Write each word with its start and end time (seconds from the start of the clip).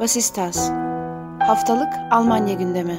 Was 0.00 0.16
ist 0.16 0.36
das? 0.36 0.70
Haftalık 1.38 1.92
Almanya 2.10 2.54
gündemi. 2.54 2.98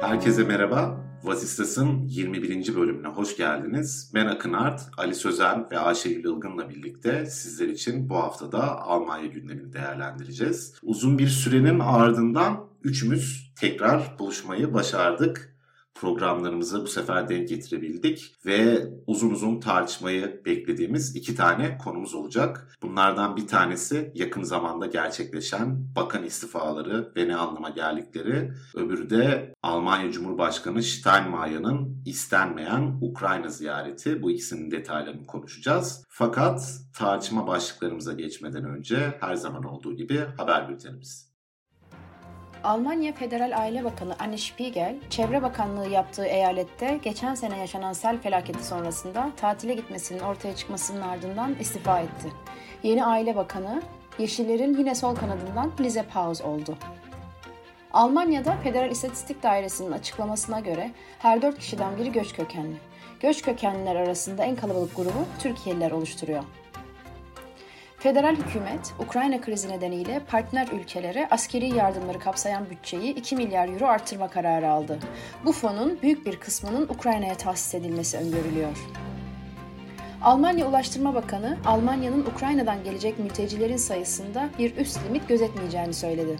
Herkese 0.00 0.44
merhaba. 0.44 1.00
Vasistas'ın 1.22 2.06
21. 2.06 2.74
bölümüne 2.74 3.08
hoş 3.08 3.36
geldiniz. 3.36 4.10
Ben 4.14 4.26
Akın 4.26 4.52
Art, 4.52 4.80
Ali 4.96 5.14
Sözen 5.14 5.66
ve 5.70 5.78
Ayşegül 5.78 6.24
Ilgın'la 6.24 6.70
birlikte 6.70 7.26
sizler 7.26 7.68
için 7.68 8.08
bu 8.08 8.16
haftada 8.16 8.80
Almanya 8.80 9.26
gündemini 9.26 9.72
değerlendireceğiz. 9.72 10.74
Uzun 10.82 11.18
bir 11.18 11.28
sürenin 11.28 11.78
ardından 11.78 12.64
üçümüz 12.84 13.52
tekrar 13.60 14.16
buluşmayı 14.18 14.74
başardık 14.74 15.51
programlarımızı 15.94 16.82
bu 16.82 16.86
sefer 16.86 17.28
denk 17.28 17.48
getirebildik 17.48 18.34
ve 18.46 18.86
uzun 19.06 19.30
uzun 19.30 19.60
tartışmayı 19.60 20.42
beklediğimiz 20.46 21.16
iki 21.16 21.34
tane 21.34 21.78
konumuz 21.78 22.14
olacak. 22.14 22.78
Bunlardan 22.82 23.36
bir 23.36 23.46
tanesi 23.46 24.12
yakın 24.14 24.42
zamanda 24.42 24.86
gerçekleşen 24.86 25.86
bakan 25.96 26.24
istifaları 26.24 27.12
ve 27.16 27.28
ne 27.28 27.36
anlama 27.36 27.70
geldikleri. 27.70 28.52
Öbürü 28.74 29.10
de 29.10 29.54
Almanya 29.62 30.12
Cumhurbaşkanı 30.12 30.82
Steinmeier'ın 30.82 32.02
istenmeyen 32.06 32.98
Ukrayna 33.00 33.48
ziyareti. 33.48 34.22
Bu 34.22 34.30
ikisinin 34.30 34.70
detaylarını 34.70 35.26
konuşacağız. 35.26 36.04
Fakat 36.08 36.80
tartışma 36.94 37.46
başlıklarımıza 37.46 38.12
geçmeden 38.12 38.64
önce 38.64 39.18
her 39.20 39.34
zaman 39.34 39.64
olduğu 39.64 39.96
gibi 39.96 40.18
haber 40.36 40.68
bültenimiz. 40.68 41.31
Almanya 42.64 43.12
Federal 43.12 43.58
Aile 43.60 43.84
Bakanı 43.84 44.16
Anne 44.18 44.38
Spiegel, 44.38 44.96
Çevre 45.10 45.42
Bakanlığı 45.42 45.88
yaptığı 45.88 46.24
eyalette 46.24 46.98
geçen 47.02 47.34
sene 47.34 47.58
yaşanan 47.58 47.92
sel 47.92 48.18
felaketi 48.18 48.64
sonrasında 48.66 49.30
tatile 49.36 49.74
gitmesinin 49.74 50.20
ortaya 50.20 50.56
çıkmasının 50.56 51.00
ardından 51.00 51.54
istifa 51.60 52.00
etti. 52.00 52.28
Yeni 52.82 53.04
Aile 53.04 53.36
Bakanı, 53.36 53.82
Yeşillerin 54.18 54.78
yine 54.78 54.94
sol 54.94 55.14
kanadından 55.16 55.72
Lise 55.80 56.02
Paus 56.02 56.40
oldu. 56.40 56.76
Almanya'da 57.92 58.56
Federal 58.56 58.90
İstatistik 58.90 59.42
Dairesi'nin 59.42 59.92
açıklamasına 59.92 60.60
göre 60.60 60.90
her 61.18 61.42
dört 61.42 61.58
kişiden 61.58 61.98
biri 61.98 62.12
göç 62.12 62.34
kökenli. 62.34 62.76
Göç 63.20 63.42
kökenliler 63.42 63.96
arasında 63.96 64.44
en 64.44 64.56
kalabalık 64.56 64.96
grubu 64.96 65.24
Türkiye'liler 65.38 65.90
oluşturuyor. 65.90 66.44
Federal 68.02 68.36
hükümet, 68.36 68.94
Ukrayna 68.98 69.40
krizi 69.40 69.68
nedeniyle 69.68 70.20
partner 70.28 70.68
ülkelere 70.68 71.28
askeri 71.30 71.76
yardımları 71.76 72.18
kapsayan 72.18 72.70
bütçeyi 72.70 73.14
2 73.14 73.36
milyar 73.36 73.68
euro 73.68 73.86
arttırma 73.86 74.28
kararı 74.28 74.70
aldı. 74.70 74.98
Bu 75.44 75.52
fonun 75.52 75.98
büyük 76.02 76.26
bir 76.26 76.36
kısmının 76.36 76.88
Ukrayna'ya 76.88 77.34
tahsis 77.34 77.74
edilmesi 77.74 78.18
öngörülüyor. 78.18 78.78
Almanya 80.22 80.68
Ulaştırma 80.68 81.14
Bakanı, 81.14 81.58
Almanya'nın 81.66 82.26
Ukrayna'dan 82.26 82.84
gelecek 82.84 83.18
mültecilerin 83.18 83.76
sayısında 83.76 84.48
bir 84.58 84.76
üst 84.76 85.04
limit 85.06 85.28
gözetmeyeceğini 85.28 85.94
söyledi. 85.94 86.36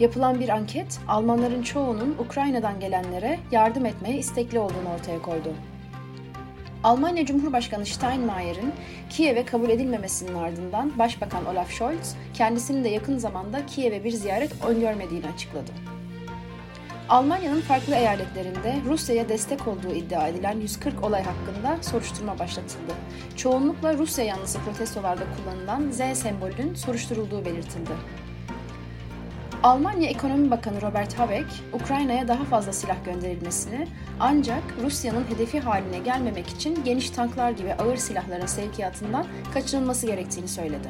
Yapılan 0.00 0.40
bir 0.40 0.48
anket, 0.48 1.00
Almanların 1.08 1.62
çoğunun 1.62 2.16
Ukrayna'dan 2.18 2.80
gelenlere 2.80 3.38
yardım 3.50 3.86
etmeye 3.86 4.18
istekli 4.18 4.58
olduğunu 4.58 4.94
ortaya 4.94 5.22
koydu. 5.22 5.54
Almanya 6.84 7.26
Cumhurbaşkanı 7.26 7.86
Steinmeier'in 7.86 8.72
Kiev'e 9.10 9.44
kabul 9.44 9.70
edilmemesinin 9.70 10.34
ardından 10.34 10.98
Başbakan 10.98 11.46
Olaf 11.46 11.70
Scholz 11.70 12.14
kendisinin 12.34 12.84
de 12.84 12.88
yakın 12.88 13.18
zamanda 13.18 13.66
Kiev'e 13.66 14.04
bir 14.04 14.10
ziyaret 14.10 14.64
öngörmediğini 14.64 15.26
açıkladı. 15.34 15.70
Almanya'nın 17.08 17.60
farklı 17.60 17.94
eyaletlerinde 17.94 18.76
Rusya'ya 18.86 19.28
destek 19.28 19.68
olduğu 19.68 19.94
iddia 19.94 20.28
edilen 20.28 20.60
140 20.60 21.04
olay 21.04 21.22
hakkında 21.22 21.82
soruşturma 21.82 22.38
başlatıldı. 22.38 22.92
Çoğunlukla 23.36 23.98
Rusya 23.98 24.24
yanlısı 24.24 24.58
protestolarda 24.58 25.24
kullanılan 25.36 25.90
Z 25.90 26.18
sembolünün 26.18 26.74
soruşturulduğu 26.74 27.44
belirtildi. 27.44 28.23
Almanya 29.64 30.08
Ekonomi 30.08 30.50
Bakanı 30.50 30.82
Robert 30.82 31.18
Habeck, 31.18 31.46
Ukrayna'ya 31.72 32.28
daha 32.28 32.44
fazla 32.44 32.72
silah 32.72 33.04
gönderilmesini 33.04 33.86
ancak 34.20 34.62
Rusya'nın 34.82 35.24
hedefi 35.24 35.60
haline 35.60 35.98
gelmemek 35.98 36.48
için 36.48 36.84
geniş 36.84 37.10
tanklar 37.10 37.50
gibi 37.50 37.74
ağır 37.74 37.96
silahların 37.96 38.46
sevkiyatından 38.46 39.26
kaçınılması 39.54 40.06
gerektiğini 40.06 40.48
söyledi. 40.48 40.88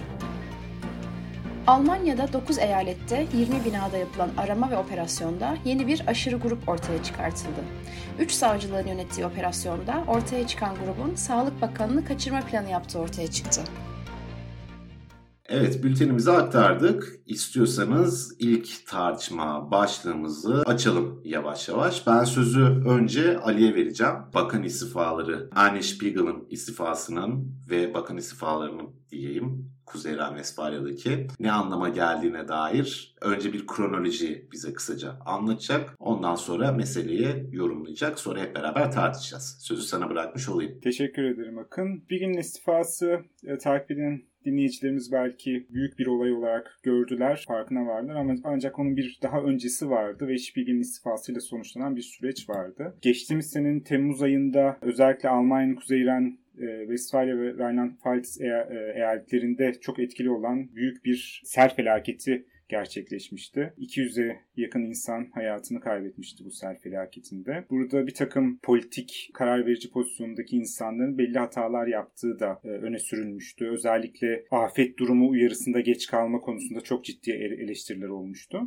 Almanya'da 1.66 2.32
9 2.32 2.58
eyalette 2.58 3.26
20 3.34 3.64
binada 3.64 3.96
yapılan 3.96 4.30
arama 4.36 4.70
ve 4.70 4.76
operasyonda 4.76 5.56
yeni 5.64 5.86
bir 5.86 6.02
aşırı 6.06 6.36
grup 6.36 6.68
ortaya 6.68 7.02
çıkartıldı. 7.02 7.64
3 8.18 8.32
savcılığın 8.32 8.86
yönettiği 8.86 9.26
operasyonda 9.26 10.04
ortaya 10.08 10.46
çıkan 10.46 10.74
grubun 10.74 11.14
Sağlık 11.14 11.62
Bakanı'nı 11.62 12.04
kaçırma 12.04 12.40
planı 12.40 12.70
yaptığı 12.70 12.98
ortaya 12.98 13.30
çıktı. 13.30 13.60
Evet 15.48 15.82
bültenimizi 15.82 16.30
aktardık. 16.30 17.20
İstiyorsanız 17.26 18.36
ilk 18.38 18.86
tartışma 18.86 19.70
başlığımızı 19.70 20.62
açalım 20.66 21.20
yavaş 21.24 21.68
yavaş. 21.68 22.06
Ben 22.06 22.24
sözü 22.24 22.62
önce 22.64 23.38
Ali'ye 23.38 23.74
vereceğim. 23.74 24.14
Bakan 24.34 24.62
istifaları, 24.62 25.50
Anne 25.54 25.82
Spiegel'ın 25.82 26.46
istifasının 26.50 27.54
ve 27.70 27.94
bakan 27.94 28.16
istifalarının 28.16 28.90
diyeyim 29.10 29.74
Kuzey 29.86 30.16
Ren-Vesfalya'daki 30.16 31.26
ne 31.40 31.52
anlama 31.52 31.88
geldiğine 31.88 32.48
dair 32.48 33.14
önce 33.20 33.52
bir 33.52 33.66
kronoloji 33.66 34.48
bize 34.52 34.72
kısaca 34.72 35.16
anlatacak. 35.26 35.94
Ondan 35.98 36.34
sonra 36.34 36.72
meseleyi 36.72 37.48
yorumlayacak. 37.52 38.18
Sonra 38.18 38.40
hep 38.40 38.56
beraber 38.56 38.92
tartışacağız. 38.92 39.58
Sözü 39.60 39.82
sana 39.82 40.10
bırakmış 40.10 40.48
olayım. 40.48 40.80
Teşekkür 40.80 41.24
ederim 41.24 41.58
Akın. 41.58 42.08
Bir 42.10 42.20
gün 42.20 42.32
istifası 42.32 43.24
e, 43.44 43.58
takip 43.58 43.90
eden 43.90 44.22
dinleyicilerimiz 44.44 45.12
belki 45.12 45.66
büyük 45.70 45.98
bir 45.98 46.06
olay 46.06 46.32
olarak 46.32 46.78
gördüler, 46.82 47.44
farkına 47.48 47.86
vardılar 47.86 48.14
ama 48.14 48.34
ancak 48.44 48.78
onun 48.78 48.96
bir 48.96 49.18
daha 49.22 49.42
öncesi 49.42 49.90
vardı 49.90 50.28
ve 50.28 50.38
Spiegel'in 50.38 50.80
istifasıyla 50.80 51.40
sonuçlanan 51.40 51.96
bir 51.96 52.02
süreç 52.02 52.48
vardı. 52.48 52.96
Geçtiğimiz 53.02 53.50
senenin 53.50 53.80
Temmuz 53.80 54.22
ayında 54.22 54.78
özellikle 54.82 55.28
Almanya'nın 55.28 55.74
kuzeyren 55.74 56.38
e, 56.58 56.78
Westfalia 56.80 57.38
ve 57.38 57.50
Rheinland-Pfalz 57.50 58.42
e, 58.42 58.92
eyaletlerinde 58.96 59.72
çok 59.80 59.98
etkili 59.98 60.30
olan 60.30 60.74
büyük 60.74 61.04
bir 61.04 61.42
sel 61.44 61.74
felaketi 61.74 62.46
gerçekleşmişti. 62.68 63.74
200'e 63.78 64.40
yakın 64.56 64.82
insan 64.82 65.30
hayatını 65.34 65.80
kaybetmişti 65.80 66.44
bu 66.44 66.50
sel 66.50 66.76
felaketinde. 66.78 67.64
Burada 67.70 68.06
bir 68.06 68.14
takım 68.14 68.58
politik 68.62 69.30
karar 69.34 69.66
verici 69.66 69.90
pozisyondaki 69.90 70.56
insanların 70.56 71.18
belli 71.18 71.38
hatalar 71.38 71.86
yaptığı 71.86 72.38
da 72.38 72.60
e, 72.64 72.68
öne 72.68 72.98
sürülmüştü. 72.98 73.68
Özellikle 73.68 74.44
afet 74.50 74.98
durumu 74.98 75.28
uyarısında 75.28 75.80
geç 75.80 76.06
kalma 76.06 76.40
konusunda 76.40 76.80
çok 76.80 77.04
ciddi 77.04 77.30
eleştiriler 77.30 78.08
olmuştu. 78.08 78.60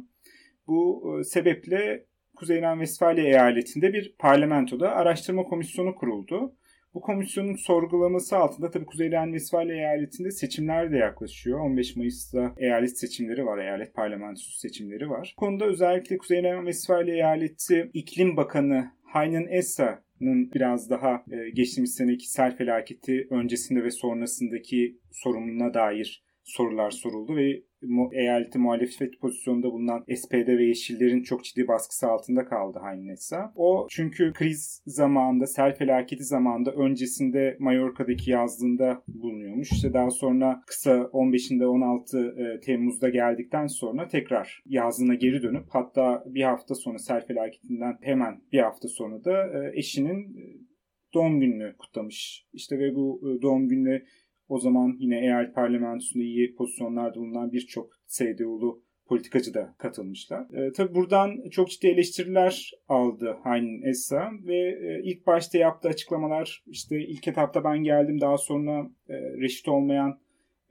Bu 0.68 1.04
e, 1.20 1.24
sebeple 1.24 2.06
Kuzey 2.36 2.62
Ren-Vesfalya 2.62 3.24
eyaletinde 3.24 3.94
bir 3.94 4.16
parlamentoda 4.20 4.92
araştırma 4.92 5.44
komisyonu 5.44 5.96
kuruldu. 5.96 6.56
Bu 6.94 7.02
komisyonun 7.02 7.56
sorgulaması 7.56 8.38
altında 8.38 8.72
tabii 8.72 8.86
Kuzey 8.86 9.12
Ren-Vesfalya 9.12 9.76
eyaletinde 9.76 10.32
seçimler 10.32 10.92
de 10.92 10.98
yaklaşıyor. 10.98 11.60
15 11.60 11.96
Mayıs'ta 11.96 12.54
eyalet 12.58 13.00
seçimleri 13.00 13.46
var, 13.46 13.58
eyalet 13.58 13.94
parlamentosu 13.94 14.60
seçimleri 14.60 15.10
var. 15.10 15.34
Bu 15.38 15.40
konuda 15.40 15.66
özellikle 15.66 16.18
Kuzey 16.18 16.44
Ren-Vesfalya 16.44 17.16
eyaleti 17.16 17.90
iklim 17.94 18.38
bakanı 18.38 18.92
Heinen 19.14 19.48
Essa'nın 19.50 20.52
biraz 20.54 20.90
daha 20.90 21.24
e, 21.32 21.50
geçtiğimiz 21.50 21.96
seneki 21.96 22.32
sel 22.32 22.58
felaketi 22.58 23.28
öncesinde 23.30 23.84
ve 23.84 23.92
sonrasındaki 23.92 25.00
sorumluluğuna 25.12 25.74
dair 25.74 26.24
sorular 26.44 26.92
soruldu 26.92 27.36
ve 27.36 27.62
eyaleti 28.12 28.60
muhalefet 28.60 29.20
pozisyonunda 29.20 29.72
bulunan 29.72 30.04
SPD 30.16 30.48
ve 30.48 30.66
Yeşillerin 30.66 31.24
çok 31.24 31.44
ciddi 31.44 31.68
baskısı 31.68 32.08
altında 32.08 32.46
kaldı 32.46 32.80
Haynesa. 32.80 33.54
O 33.56 33.88
çünkü 33.90 34.34
kriz 34.34 34.82
zamanında, 34.86 35.48
sel 35.48 35.76
felaketi 35.76 36.24
zamanında 36.24 36.72
öncesinde 36.72 37.58
Mallorca'daki 37.60 38.32
yazlığında 38.32 39.04
bulunuyormuş. 39.08 39.72
İşte 39.72 39.94
daha 39.94 40.12
sonra 40.12 40.62
kısa 40.68 40.92
15'inde 40.92 41.66
16 41.66 42.18
e, 42.18 42.60
Temmuz'da 42.60 43.10
geldikten 43.10 43.68
sonra 43.68 44.08
tekrar 44.08 44.64
yazlığına 44.66 45.16
geri 45.16 45.44
dönüp 45.44 45.66
hatta 45.70 46.24
bir 46.26 46.44
hafta 46.44 46.76
sonra 46.76 46.98
sel 46.98 47.26
felaketinden 47.28 47.98
hemen 48.02 48.42
bir 48.52 48.60
hafta 48.60 48.88
sonra 48.88 49.24
da 49.24 49.48
e, 49.48 49.80
eşinin 49.80 50.38
e, 50.38 50.44
doğum 51.14 51.40
gününü 51.40 51.76
kutlamış. 51.78 52.46
İşte 52.54 52.80
ve 52.80 52.96
bu 52.96 53.40
doğum 53.42 53.68
gününe 53.68 54.04
o 54.50 54.60
zaman 54.60 54.96
yine 55.00 55.20
eyalet 55.20 55.56
parlamentosunda 55.56 56.24
iyi 56.24 56.56
pozisyonlarda 56.56 57.16
bulunan 57.16 57.52
birçok 57.52 57.90
CDU'lu 58.08 58.88
politikacı 59.08 59.54
da 59.54 59.76
katılmışlar. 59.78 60.42
E, 60.54 60.72
tabii 60.72 60.96
buradan 60.96 61.50
çok 61.52 61.70
ciddi 61.70 61.88
eleştiriler 61.88 62.72
aldı 62.88 63.38
Hain 63.44 63.82
Essa 63.82 64.30
ve 64.48 64.58
e, 64.58 65.02
ilk 65.04 65.28
başta 65.28 65.58
yaptığı 65.58 65.90
açıklamalar 65.90 66.64
işte 66.68 67.00
ilk 67.00 67.28
etapta 67.28 67.64
ben 67.64 67.84
geldim 67.84 68.22
daha 68.22 68.38
sonra 68.38 68.90
e, 69.10 69.14
reşit 69.14 69.68
olmayan 69.68 70.20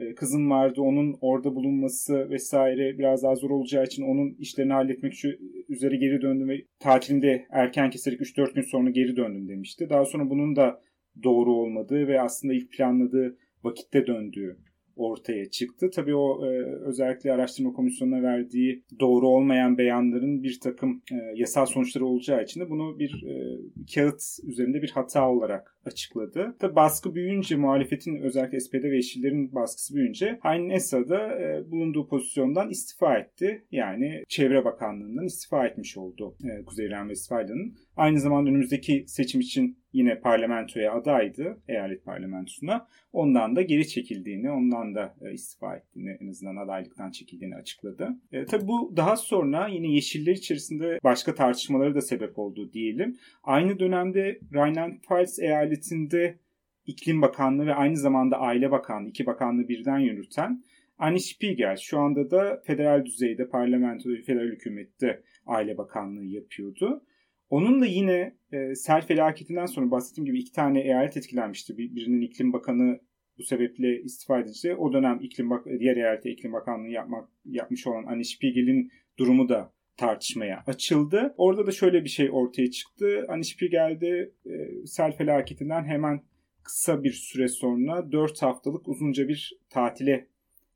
e, 0.01 0.15
kızım 0.15 0.51
vardı 0.51 0.81
onun 0.81 1.17
orada 1.21 1.55
bulunması 1.55 2.31
vesaire 2.31 2.99
biraz 2.99 3.23
daha 3.23 3.35
zor 3.35 3.51
olacağı 3.51 3.85
için 3.85 4.03
onun 4.03 4.37
işlerini 4.39 4.73
halletmek 4.73 5.25
üzere 5.69 5.97
geri 5.97 6.23
döndüm 6.23 6.49
ve 6.49 6.65
tatilinde 6.79 7.47
erken 7.51 7.91
keserek 7.91 8.21
3-4 8.21 8.55
gün 8.55 8.63
sonra 8.63 8.91
geri 8.91 9.17
döndüm 9.17 9.49
demişti. 9.49 9.87
Daha 9.91 10.05
sonra 10.05 10.31
bunun 10.31 10.57
da 10.57 10.81
doğru 11.23 11.53
olmadığı 11.53 12.09
ve 12.09 12.21
aslında 12.21 12.55
ilk 12.55 12.73
planladığı 12.73 13.37
vakitte 13.65 14.07
döndüğü 14.07 14.57
ortaya 14.97 15.51
çıktı. 15.51 15.91
Tabii 15.95 16.15
o 16.15 16.47
e, 16.47 16.49
özellikle 16.87 17.33
araştırma 17.33 17.73
komisyonuna 17.73 18.23
verdiği 18.23 18.85
doğru 19.01 19.29
olmayan 19.29 19.79
beyanların 19.79 20.43
bir 20.43 20.61
takım 20.61 21.03
e, 21.13 21.17
yasal 21.35 21.67
sonuçları 21.67 22.07
olacağı 22.07 22.43
için 22.45 22.61
de 22.61 22.71
bunu 22.71 22.99
bir 22.99 23.25
e, 23.27 23.59
kağıt 23.95 24.23
üzerinde 24.45 24.83
bir 24.83 24.91
hata 24.91 25.31
olarak 25.31 25.76
açıkladı. 25.87 26.57
Tabii 26.59 26.77
baskı 26.77 27.15
büyüyünce 27.15 27.57
muhalefetin 27.57 28.23
özellikle 28.23 28.61
SPD 28.61 28.75
ve 28.75 28.97
Yeşillerin 28.97 29.55
baskısı 29.55 29.95
büyüyünce 29.95 30.39
Hain 30.43 30.71
Esa 30.71 31.09
da 31.09 31.41
e, 31.41 31.71
bulunduğu 31.71 32.09
pozisyondan 32.09 32.71
istifa 32.71 33.19
etti. 33.19 33.65
Yani 33.71 34.23
Çevre 34.29 34.65
Bakanlığı'ndan 34.65 35.25
istifa 35.25 35.67
etmiş 35.67 35.97
oldu 35.97 36.37
e, 36.45 36.65
Kuzey 36.65 36.91
Ren 36.91 37.05
Westfalya'nın. 37.05 37.77
Aynı 37.97 38.21
zamanda 38.21 38.51
önümüzdeki 38.51 39.05
seçim 39.07 39.41
için 39.41 39.79
yine 39.97 40.21
parlamentoya 40.21 40.93
adaydı, 40.93 41.63
eyalet 41.69 42.05
parlamentosuna. 42.05 42.89
Ondan 43.13 43.57
da 43.57 43.63
geri 43.63 43.89
çekildiğini, 43.89 44.51
ondan 44.51 44.95
da 44.95 45.15
e, 45.23 45.33
istifa 45.33 45.77
ettiğini, 45.77 46.17
en 46.21 46.29
azından 46.29 46.57
adaylıktan 46.57 47.11
çekildiğini 47.11 47.55
açıkladı. 47.55 48.09
E, 48.33 48.45
tabii 48.45 48.69
bu 48.69 48.93
daha 48.97 49.17
sonra 49.17 49.69
yine 49.69 49.93
Yeşiller 49.93 50.33
içerisinde 50.33 50.99
başka 51.05 51.35
tartışmaları 51.35 51.95
da 51.95 52.01
sebep 52.01 52.39
oldu 52.39 52.73
diyelim. 52.73 53.17
Aynı 53.43 53.79
dönemde 53.79 54.39
Rheinland-Pfalz 54.53 55.43
eyaletinde 55.77 56.39
İklim 56.87 57.23
Bakanlığı 57.23 57.67
ve 57.67 57.75
aynı 57.75 57.97
zamanda 57.97 58.37
Aile 58.37 58.71
Bakanlığı, 58.71 59.09
iki 59.09 59.27
bakanlığı 59.27 59.69
birden 59.69 59.99
yürüten 59.99 60.63
Annie 60.99 61.19
Spiegel 61.19 61.77
şu 61.77 61.99
anda 61.99 62.31
da 62.31 62.63
federal 62.67 63.05
düzeyde 63.05 63.49
parlamentoda, 63.49 64.15
federal 64.27 64.49
hükümette 64.49 65.23
Aile 65.47 65.79
Bakanlığı 65.79 66.25
yapıyordu. 66.25 67.05
Onun 67.51 67.81
da 67.81 67.87
yine 67.87 68.37
e, 68.53 68.75
sel 68.75 69.07
felaketinden 69.07 69.67
sonra 69.67 69.91
bahsettiğim 69.91 70.27
gibi 70.27 70.39
iki 70.39 70.53
tane 70.53 70.81
eyalet 70.81 71.17
etkilenmişti. 71.17 71.79
Bir, 71.79 71.95
birinin 71.95 72.21
iklim 72.21 72.53
bakanı 72.53 73.01
bu 73.39 73.43
sebeple 73.43 74.03
istifa 74.03 74.41
edince 74.41 74.77
o 74.77 74.93
dönem 74.93 75.19
iklim 75.23 75.51
bak 75.51 75.67
diğer 75.79 75.97
eyalete 75.97 76.31
iklim 76.31 76.53
bakanlığı 76.53 76.89
yapmak 76.89 77.29
yapmış 77.45 77.87
olan 77.87 78.05
Anne 78.05 78.25
Spiegel'in 78.25 78.91
durumu 79.19 79.49
da 79.49 79.73
tartışmaya 79.97 80.65
açıldı. 80.67 81.35
Orada 81.37 81.67
da 81.67 81.71
şöyle 81.71 82.05
bir 82.05 82.09
şey 82.09 82.29
ortaya 82.33 82.71
çıktı. 82.71 83.27
Anne 83.29 83.43
Spiegel'de 83.43 84.33
e, 84.47 84.87
sel 84.87 85.17
felaketinden 85.17 85.85
hemen 85.85 86.23
kısa 86.63 87.05
bir 87.05 87.13
süre 87.13 87.49
sonra 87.49 88.13
4 88.13 88.43
haftalık 88.43 88.89
uzunca 88.89 89.29
bir 89.29 89.59
tatile 89.71 90.29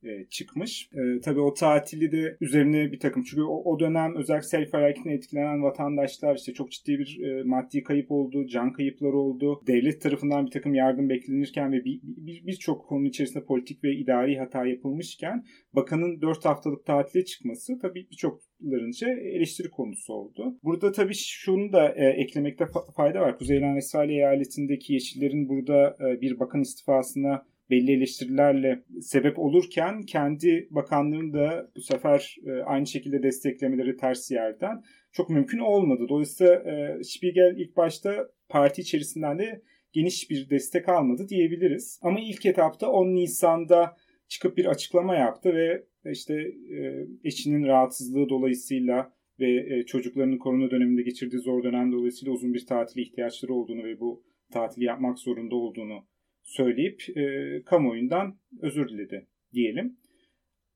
e, 0.04 0.24
çıkmış. 0.30 0.88
E, 0.92 1.20
tabii 1.20 1.40
o 1.40 1.54
tatili 1.54 2.12
de 2.12 2.36
üzerine 2.40 2.92
bir 2.92 3.00
takım 3.00 3.22
çünkü 3.22 3.42
o, 3.42 3.72
o 3.72 3.80
dönem 3.80 4.16
özellikle 4.16 4.46
sel 4.46 4.66
etkilenen 5.06 5.62
vatandaşlar 5.62 6.36
işte 6.36 6.52
çok 6.52 6.70
ciddi 6.70 6.98
bir 6.98 7.20
e, 7.22 7.42
maddi 7.42 7.82
kayıp 7.82 8.10
oldu, 8.10 8.46
can 8.46 8.72
kayıpları 8.72 9.16
oldu. 9.16 9.60
Devlet 9.66 10.02
tarafından 10.02 10.46
bir 10.46 10.50
takım 10.50 10.74
yardım 10.74 11.08
beklenirken 11.08 11.72
ve 11.72 11.84
birçok 11.84 11.84
bir, 11.84 12.00
bir, 12.02 12.46
bir 12.46 12.88
konunun 12.88 13.08
içerisinde 13.08 13.44
politik 13.44 13.84
ve 13.84 13.94
idari 13.94 14.38
hata 14.38 14.66
yapılmışken 14.66 15.44
bakanın 15.72 16.20
4 16.20 16.44
haftalık 16.44 16.86
tatile 16.86 17.24
çıkması 17.24 17.78
tabii 17.78 18.06
birçok 18.10 18.40
larınca 18.62 19.08
eleştiri 19.08 19.70
konusu 19.70 20.12
oldu. 20.12 20.58
Burada 20.64 20.92
tabii 20.92 21.14
şunu 21.14 21.72
da 21.72 21.88
e, 21.88 22.04
eklemekte 22.04 22.64
fayda 22.96 23.20
var. 23.20 23.38
Kuzey 23.38 23.58
İran 23.58 23.76
Vesfalya 23.76 24.16
eyaletindeki 24.16 24.92
Yeşillerin 24.92 25.48
burada 25.48 25.96
e, 26.00 26.20
bir 26.20 26.38
bakan 26.38 26.60
istifasına 26.60 27.42
belli 27.70 27.92
eleştirilerle 27.92 28.82
sebep 29.00 29.38
olurken 29.38 30.02
kendi 30.02 30.68
bakanlığını 30.70 31.32
da 31.32 31.70
bu 31.76 31.80
sefer 31.80 32.36
e, 32.46 32.50
aynı 32.50 32.86
şekilde 32.86 33.22
desteklemeleri 33.22 33.96
ters 33.96 34.30
yerden 34.30 34.82
çok 35.12 35.30
mümkün 35.30 35.58
olmadı. 35.58 36.06
Dolayısıyla 36.08 36.54
e, 36.54 37.02
Spiegel 37.02 37.54
ilk 37.56 37.76
başta 37.76 38.28
parti 38.48 38.80
içerisinden 38.80 39.38
de 39.38 39.62
geniş 39.92 40.30
bir 40.30 40.50
destek 40.50 40.88
almadı 40.88 41.28
diyebiliriz. 41.28 42.00
Ama 42.02 42.20
ilk 42.20 42.46
etapta 42.46 42.90
10 42.90 43.06
Nisan'da 43.06 43.96
çıkıp 44.28 44.56
bir 44.56 44.66
açıklama 44.66 45.16
yaptı 45.16 45.54
ve 45.54 45.84
işte 46.12 46.34
e, 46.78 47.06
eşinin 47.24 47.66
rahatsızlığı 47.66 48.28
dolayısıyla 48.28 49.12
ve 49.40 49.76
e, 49.76 49.86
çocuklarının 49.86 50.38
korona 50.38 50.70
döneminde 50.70 51.02
geçirdiği 51.02 51.38
zor 51.38 51.62
dönem 51.62 51.92
dolayısıyla 51.92 52.34
uzun 52.34 52.54
bir 52.54 52.66
tatile 52.66 53.02
ihtiyaçları 53.02 53.54
olduğunu 53.54 53.84
ve 53.84 54.00
bu 54.00 54.24
tatili 54.52 54.84
yapmak 54.84 55.18
zorunda 55.18 55.54
olduğunu 55.54 56.06
söyleyip 56.42 57.02
e, 57.16 57.62
kamuoyundan 57.64 58.38
özür 58.60 58.88
diledi 58.88 59.26
diyelim. 59.52 59.96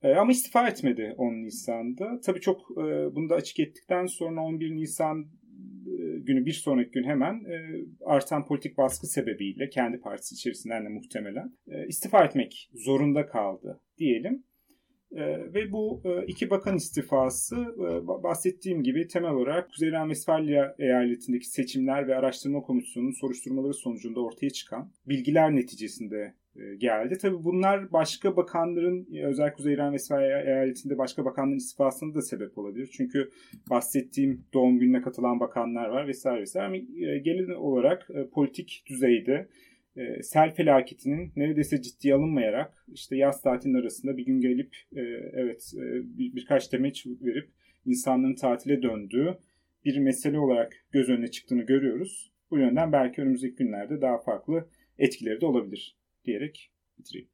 E, 0.03 0.13
ama 0.13 0.33
istifa 0.33 0.69
etmedi 0.69 1.15
10 1.19 1.33
Nisan'da. 1.33 2.21
Tabii 2.21 2.41
çok 2.41 2.61
e, 2.61 3.15
bunu 3.15 3.29
da 3.29 3.35
açık 3.35 3.61
ettikten 3.61 4.07
sonra 4.07 4.41
11 4.41 4.77
Nisan 4.77 5.21
e, 5.87 6.19
günü 6.19 6.47
bir 6.47 6.53
sonraki 6.53 6.91
gün 6.91 7.05
hemen 7.05 7.35
e, 7.35 7.85
artan 8.05 8.47
politik 8.47 8.79
baskı 8.79 9.07
sebebiyle 9.07 9.69
kendi 9.69 10.01
partisi 10.01 10.35
içerisinden 10.35 10.85
de 10.85 10.89
muhtemelen 10.89 11.53
e, 11.69 11.87
istifa 11.87 12.25
etmek 12.25 12.71
zorunda 12.75 13.27
kaldı 13.27 13.81
diyelim. 13.99 14.45
E, 15.15 15.55
ve 15.55 15.73
bu 15.73 16.03
e, 16.05 16.27
iki 16.27 16.51
bakan 16.51 16.77
istifası 16.77 17.57
e, 17.57 18.07
bahsettiğim 18.07 18.83
gibi 18.83 19.09
temel 19.09 19.31
olarak 19.31 19.71
Kuzey 19.71 19.93
Ren 19.93 20.11
Vesfalya 20.11 20.75
eyaletindeki 20.79 21.49
seçimler 21.49 22.09
ve 22.09 22.17
araştırma 22.17 22.61
komisyonunun 22.61 23.21
soruşturmaları 23.21 23.75
sonucunda 23.75 24.21
ortaya 24.21 24.51
çıkan 24.51 24.91
bilgiler 25.07 25.57
neticesinde 25.57 26.35
e, 26.57 26.75
geldi. 26.77 27.19
Tabi 27.19 27.45
bunlar 27.45 27.93
başka 27.93 28.37
bakanların 28.37 29.09
özellikle 29.25 29.57
Kuzey 29.57 29.75
İran 29.75 29.93
Vesfalya 29.93 30.43
eyaletinde 30.43 30.99
başka 30.99 31.25
bakanların 31.25 31.59
istifasına 31.59 32.15
da 32.15 32.23
sebep 32.23 32.59
olabilir. 32.59 32.91
Çünkü 32.93 33.31
bahsettiğim 33.71 34.45
doğum 34.55 34.79
gününe 34.79 35.03
katılan 35.03 35.41
bakanlar 35.41 35.89
var 35.89 36.09
vesaire 36.09 36.41
vesaire. 36.41 36.67
Ama 36.67 36.77
e, 36.77 37.19
genel 37.19 37.51
olarak 37.51 38.09
politik 38.33 38.85
düzeyde 38.87 39.49
e, 39.97 40.23
sel 40.23 40.55
felaketinin 40.55 41.33
neredeyse 41.37 41.83
ciddiye 41.83 42.15
alınmayarak 42.15 42.87
işte 42.93 43.17
yaz 43.17 43.43
tatilinin 43.43 43.81
arasında 43.81 44.17
bir 44.17 44.27
gün 44.27 44.41
gelip 44.41 44.77
e, 44.97 45.01
evet 45.33 45.73
e, 45.77 46.19
bir, 46.19 46.35
birkaç 46.35 46.73
demeç 46.73 47.07
verip 47.07 47.51
insanların 47.87 48.35
tatile 48.35 48.83
döndüğü 48.83 49.39
bir 49.85 49.99
mesele 49.99 50.39
olarak 50.39 50.73
göz 50.91 51.09
önüne 51.09 51.31
çıktığını 51.31 51.63
görüyoruz. 51.63 52.33
Bu 52.51 52.59
yönden 52.59 52.93
belki 52.93 53.23
önümüzdeki 53.23 53.55
günlerde 53.55 54.01
daha 54.01 54.19
farklı 54.19 54.69
etkileri 54.99 55.41
de 55.41 55.47
olabilir 55.47 55.97
diyerek 56.25 56.71
bitireyim. 56.99 57.29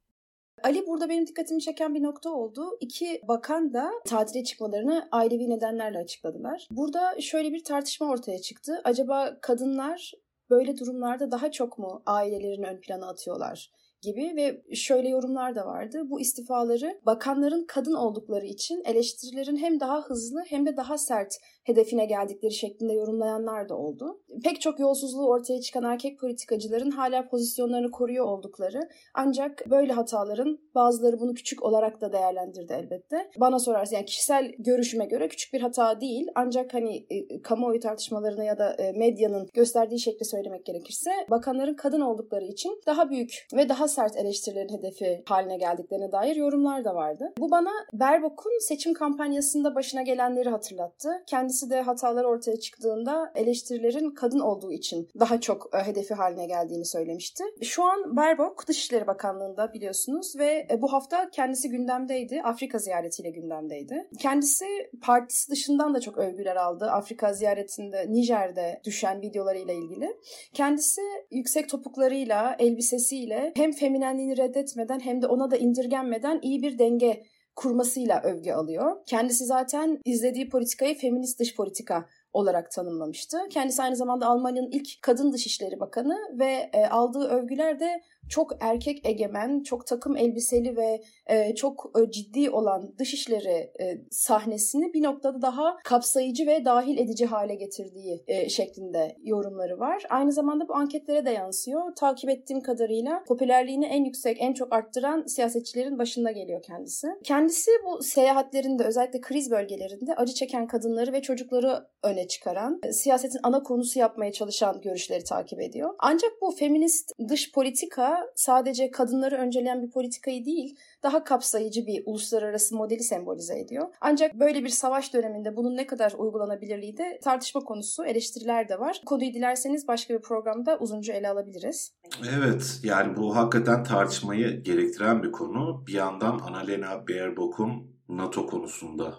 Ali 0.62 0.86
burada 0.86 1.08
benim 1.08 1.26
dikkatimi 1.26 1.60
çeken 1.60 1.94
bir 1.94 2.02
nokta 2.02 2.30
oldu. 2.30 2.62
İki 2.80 3.20
bakan 3.28 3.74
da 3.74 3.90
tatile 4.06 4.44
çıkmalarını 4.44 5.08
ailevi 5.12 5.50
nedenlerle 5.50 5.98
açıkladılar. 5.98 6.68
Burada 6.70 7.20
şöyle 7.20 7.52
bir 7.52 7.64
tartışma 7.64 8.10
ortaya 8.10 8.38
çıktı. 8.38 8.80
Acaba 8.84 9.38
kadınlar 9.40 10.12
böyle 10.50 10.78
durumlarda 10.78 11.30
daha 11.30 11.50
çok 11.50 11.78
mu 11.78 12.02
ailelerin 12.06 12.62
ön 12.62 12.80
plana 12.80 13.08
atıyorlar? 13.08 13.70
gibi 14.02 14.32
ve 14.36 14.62
şöyle 14.74 15.08
yorumlar 15.08 15.54
da 15.54 15.66
vardı. 15.66 16.02
Bu 16.04 16.20
istifaları 16.20 17.00
bakanların 17.06 17.64
kadın 17.68 17.94
oldukları 17.94 18.46
için 18.46 18.82
eleştirilerin 18.84 19.56
hem 19.56 19.80
daha 19.80 20.02
hızlı 20.02 20.44
hem 20.48 20.66
de 20.66 20.76
daha 20.76 20.98
sert 20.98 21.36
hedefine 21.64 22.04
geldikleri 22.04 22.52
şeklinde 22.52 22.92
yorumlayanlar 22.92 23.68
da 23.68 23.76
oldu. 23.76 24.20
Pek 24.44 24.60
çok 24.60 24.80
yolsuzluğu 24.80 25.28
ortaya 25.28 25.60
çıkan 25.60 25.84
erkek 25.84 26.20
politikacıların 26.20 26.90
hala 26.90 27.28
pozisyonlarını 27.28 27.90
koruyor 27.90 28.26
oldukları 28.26 28.80
ancak 29.14 29.70
böyle 29.70 29.92
hataların 29.92 30.58
bazıları 30.74 31.20
bunu 31.20 31.34
küçük 31.34 31.62
olarak 31.62 32.00
da 32.00 32.12
değerlendirdi 32.12 32.72
elbette. 32.72 33.30
Bana 33.40 33.58
sorarsan 33.58 33.96
yani 33.96 34.06
kişisel 34.06 34.52
görüşüme 34.58 35.06
göre 35.06 35.28
küçük 35.28 35.52
bir 35.54 35.60
hata 35.60 36.00
değil 36.00 36.26
ancak 36.34 36.74
hani 36.74 37.06
e, 37.10 37.42
kamuoyu 37.42 37.80
tartışmalarına 37.80 38.44
ya 38.44 38.58
da 38.58 38.72
e, 38.72 38.92
medyanın 38.92 39.48
gösterdiği 39.54 40.00
şekli 40.00 40.24
söylemek 40.24 40.66
gerekirse 40.66 41.10
bakanların 41.30 41.74
kadın 41.74 42.00
oldukları 42.00 42.44
için 42.44 42.80
daha 42.86 43.10
büyük 43.10 43.46
ve 43.54 43.68
daha 43.68 43.88
sert 43.88 44.16
eleştirilerin 44.16 44.78
hedefi 44.78 45.22
haline 45.26 45.56
geldiklerine 45.56 46.12
dair 46.12 46.36
yorumlar 46.36 46.84
da 46.84 46.94
vardı. 46.94 47.32
Bu 47.38 47.50
bana 47.50 47.70
Berbok'un 47.92 48.68
seçim 48.68 48.94
kampanyasında 48.94 49.74
başına 49.74 50.02
gelenleri 50.02 50.48
hatırlattı. 50.48 51.08
Kendisi 51.50 51.70
de 51.70 51.80
hatalar 51.80 52.24
ortaya 52.24 52.60
çıktığında 52.60 53.32
eleştirilerin 53.34 54.10
kadın 54.10 54.40
olduğu 54.40 54.72
için 54.72 55.08
daha 55.20 55.40
çok 55.40 55.74
e, 55.74 55.86
hedefi 55.86 56.14
haline 56.14 56.46
geldiğini 56.46 56.84
söylemişti. 56.86 57.44
Şu 57.62 57.84
an 57.84 58.16
Berbok 58.16 58.68
Dışişleri 58.68 59.06
Bakanlığı'nda 59.06 59.72
biliyorsunuz 59.72 60.38
ve 60.38 60.66
e, 60.70 60.82
bu 60.82 60.92
hafta 60.92 61.30
kendisi 61.30 61.68
gündemdeydi. 61.68 62.42
Afrika 62.42 62.78
ziyaretiyle 62.78 63.30
gündemdeydi. 63.30 64.08
Kendisi 64.18 64.64
partisi 65.02 65.50
dışından 65.50 65.94
da 65.94 66.00
çok 66.00 66.18
övgüler 66.18 66.56
aldı. 66.56 66.84
Afrika 66.84 67.32
ziyaretinde 67.32 68.06
Nijer'de 68.08 68.80
düşen 68.84 69.22
videolarıyla 69.22 69.74
ilgili. 69.74 70.16
Kendisi 70.54 71.02
yüksek 71.30 71.68
topuklarıyla, 71.68 72.56
elbisesiyle 72.58 73.52
hem 73.56 73.72
feminenliğini 73.72 74.36
reddetmeden 74.36 75.00
hem 75.00 75.22
de 75.22 75.26
ona 75.26 75.50
da 75.50 75.56
indirgenmeden 75.56 76.38
iyi 76.42 76.62
bir 76.62 76.78
denge 76.78 77.22
kurmasıyla 77.60 78.22
övgü 78.22 78.52
alıyor. 78.52 78.96
Kendisi 79.06 79.44
zaten 79.44 79.98
izlediği 80.04 80.48
politikayı 80.48 80.98
feminist 80.98 81.40
dış 81.40 81.56
politika 81.56 82.06
olarak 82.32 82.70
tanımlamıştı. 82.70 83.38
Kendisi 83.50 83.82
aynı 83.82 83.96
zamanda 83.96 84.26
Almanya'nın 84.26 84.70
ilk 84.70 85.02
kadın 85.02 85.32
dışişleri 85.32 85.80
bakanı 85.80 86.16
ve 86.38 86.70
e, 86.72 86.86
aldığı 86.86 87.28
övgüler 87.28 87.80
de 87.80 88.02
çok 88.30 88.52
erkek 88.60 89.06
egemen, 89.06 89.62
çok 89.62 89.86
takım 89.86 90.16
elbiseli 90.16 90.76
ve 90.76 91.02
e, 91.26 91.54
çok 91.54 91.92
e, 91.98 92.10
ciddi 92.10 92.50
olan 92.50 92.94
dışişleri 92.98 93.70
e, 93.80 94.00
sahnesini 94.10 94.94
bir 94.94 95.02
noktada 95.02 95.42
daha 95.42 95.76
kapsayıcı 95.84 96.46
ve 96.46 96.64
dahil 96.64 96.98
edici 96.98 97.26
hale 97.26 97.54
getirdiği 97.54 98.24
e, 98.26 98.48
şeklinde 98.48 99.16
yorumları 99.22 99.78
var. 99.78 100.02
Aynı 100.10 100.32
zamanda 100.32 100.68
bu 100.68 100.74
anketlere 100.74 101.26
de 101.26 101.30
yansıyor. 101.30 101.94
Takip 101.96 102.30
ettiğim 102.30 102.60
kadarıyla 102.60 103.24
popülerliğini 103.28 103.86
en 103.86 104.04
yüksek, 104.04 104.36
en 104.40 104.52
çok 104.52 104.72
arttıran 104.72 105.26
siyasetçilerin 105.26 105.98
başında 105.98 106.30
geliyor 106.32 106.62
kendisi. 106.62 107.08
Kendisi 107.24 107.70
bu 107.84 108.02
seyahatlerinde 108.02 108.84
özellikle 108.84 109.20
kriz 109.20 109.50
bölgelerinde 109.50 110.14
acı 110.14 110.34
çeken 110.34 110.66
kadınları 110.66 111.12
ve 111.12 111.22
çocukları 111.22 111.86
öne 112.02 112.28
çıkaran, 112.28 112.80
e, 112.82 112.92
siyasetin 112.92 113.40
ana 113.42 113.62
konusu 113.62 113.98
yapmaya 113.98 114.32
çalışan 114.32 114.80
görüşleri 114.80 115.24
takip 115.24 115.60
ediyor. 115.60 115.94
Ancak 115.98 116.30
bu 116.42 116.50
feminist 116.50 117.12
dış 117.28 117.52
politika 117.52 118.19
sadece 118.34 118.90
kadınları 118.90 119.36
önceleyen 119.36 119.82
bir 119.82 119.90
politikayı 119.90 120.44
değil, 120.44 120.76
daha 121.02 121.24
kapsayıcı 121.24 121.86
bir 121.86 122.02
uluslararası 122.06 122.76
modeli 122.76 123.02
sembolize 123.02 123.58
ediyor. 123.58 123.88
Ancak 124.00 124.34
böyle 124.34 124.64
bir 124.64 124.68
savaş 124.68 125.14
döneminde 125.14 125.56
bunun 125.56 125.76
ne 125.76 125.86
kadar 125.86 126.12
uygulanabilirliği 126.18 126.96
de 126.96 127.20
tartışma 127.22 127.60
konusu, 127.60 128.04
eleştiriler 128.04 128.68
de 128.68 128.80
var. 128.80 129.02
Konuyu 129.06 129.34
dilerseniz 129.34 129.88
başka 129.88 130.14
bir 130.14 130.22
programda 130.22 130.78
uzunca 130.78 131.14
ele 131.14 131.28
alabiliriz. 131.28 131.92
Evet, 132.38 132.80
yani 132.82 133.16
bu 133.16 133.36
hakikaten 133.36 133.84
tartışmayı 133.84 134.62
gerektiren 134.62 135.22
bir 135.22 135.32
konu. 135.32 135.84
Bir 135.86 135.92
yandan 135.92 136.38
Annalena 136.38 137.08
Baerbock'un 137.08 137.90
NATO 138.08 138.46
konusunda 138.46 139.14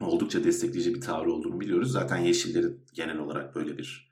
oldukça 0.00 0.44
destekleyici 0.44 0.94
bir 0.94 1.00
tavrı 1.00 1.32
olduğunu 1.32 1.60
biliyoruz. 1.60 1.92
Zaten 1.92 2.16
Yeşillerin 2.16 2.84
genel 2.94 3.18
olarak 3.18 3.54
böyle 3.54 3.78
bir 3.78 4.10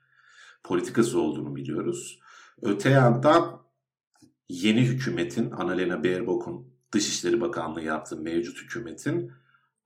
politikası 0.63 1.21
olduğunu 1.21 1.55
biliyoruz. 1.55 2.19
Öte 2.61 2.89
yandan 2.89 3.58
yeni 4.49 4.81
hükümetin, 4.81 5.51
Annalena 5.51 6.03
Baerbock'un 6.03 6.67
Dışişleri 6.91 7.41
Bakanlığı 7.41 7.81
yaptığı 7.81 8.17
mevcut 8.17 8.61
hükümetin 8.61 9.31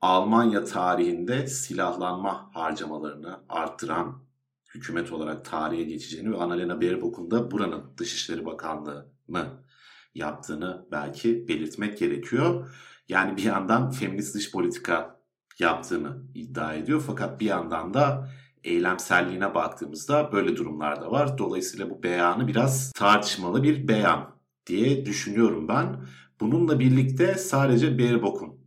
Almanya 0.02 0.64
tarihinde 0.64 1.48
silahlanma 1.48 2.50
harcamalarını 2.54 3.40
arttıran 3.50 4.24
hükümet 4.74 5.12
olarak 5.12 5.46
tarihe 5.46 5.84
geçeceğini 5.84 6.32
ve 6.32 6.38
Annalena 6.38 6.82
Baerbock'un 6.82 7.32
da 7.32 7.52
buranın 7.52 7.84
Dışişleri 7.98 8.46
Bakanlığı'nı 8.46 9.46
yaptığını 10.16 10.86
belki 10.92 11.48
belirtmek 11.48 11.98
gerekiyor. 11.98 12.76
Yani 13.10 13.38
bir 13.38 13.44
yandan 13.44 13.92
feminist 13.92 14.36
dış 14.36 14.52
politika 14.52 15.20
yaptığını 15.60 16.24
iddia 16.36 16.74
ediyor 16.74 17.04
fakat 17.08 17.40
bir 17.40 17.46
yandan 17.46 17.94
da 17.94 18.30
eylemselliğine 18.64 19.56
baktığımızda 19.56 20.32
böyle 20.32 20.56
durumlar 20.56 21.02
da 21.02 21.12
var. 21.12 21.38
Dolayısıyla 21.38 21.90
bu 21.90 22.04
beyanı 22.04 22.48
biraz 22.48 22.92
tartışmalı 22.92 23.64
bir 23.64 23.88
beyan 23.88 24.33
diye 24.68 25.06
düşünüyorum 25.06 25.68
ben. 25.68 26.06
Bununla 26.40 26.80
birlikte 26.80 27.36
sadece 27.36 28.00
Baerbock'un 28.00 28.64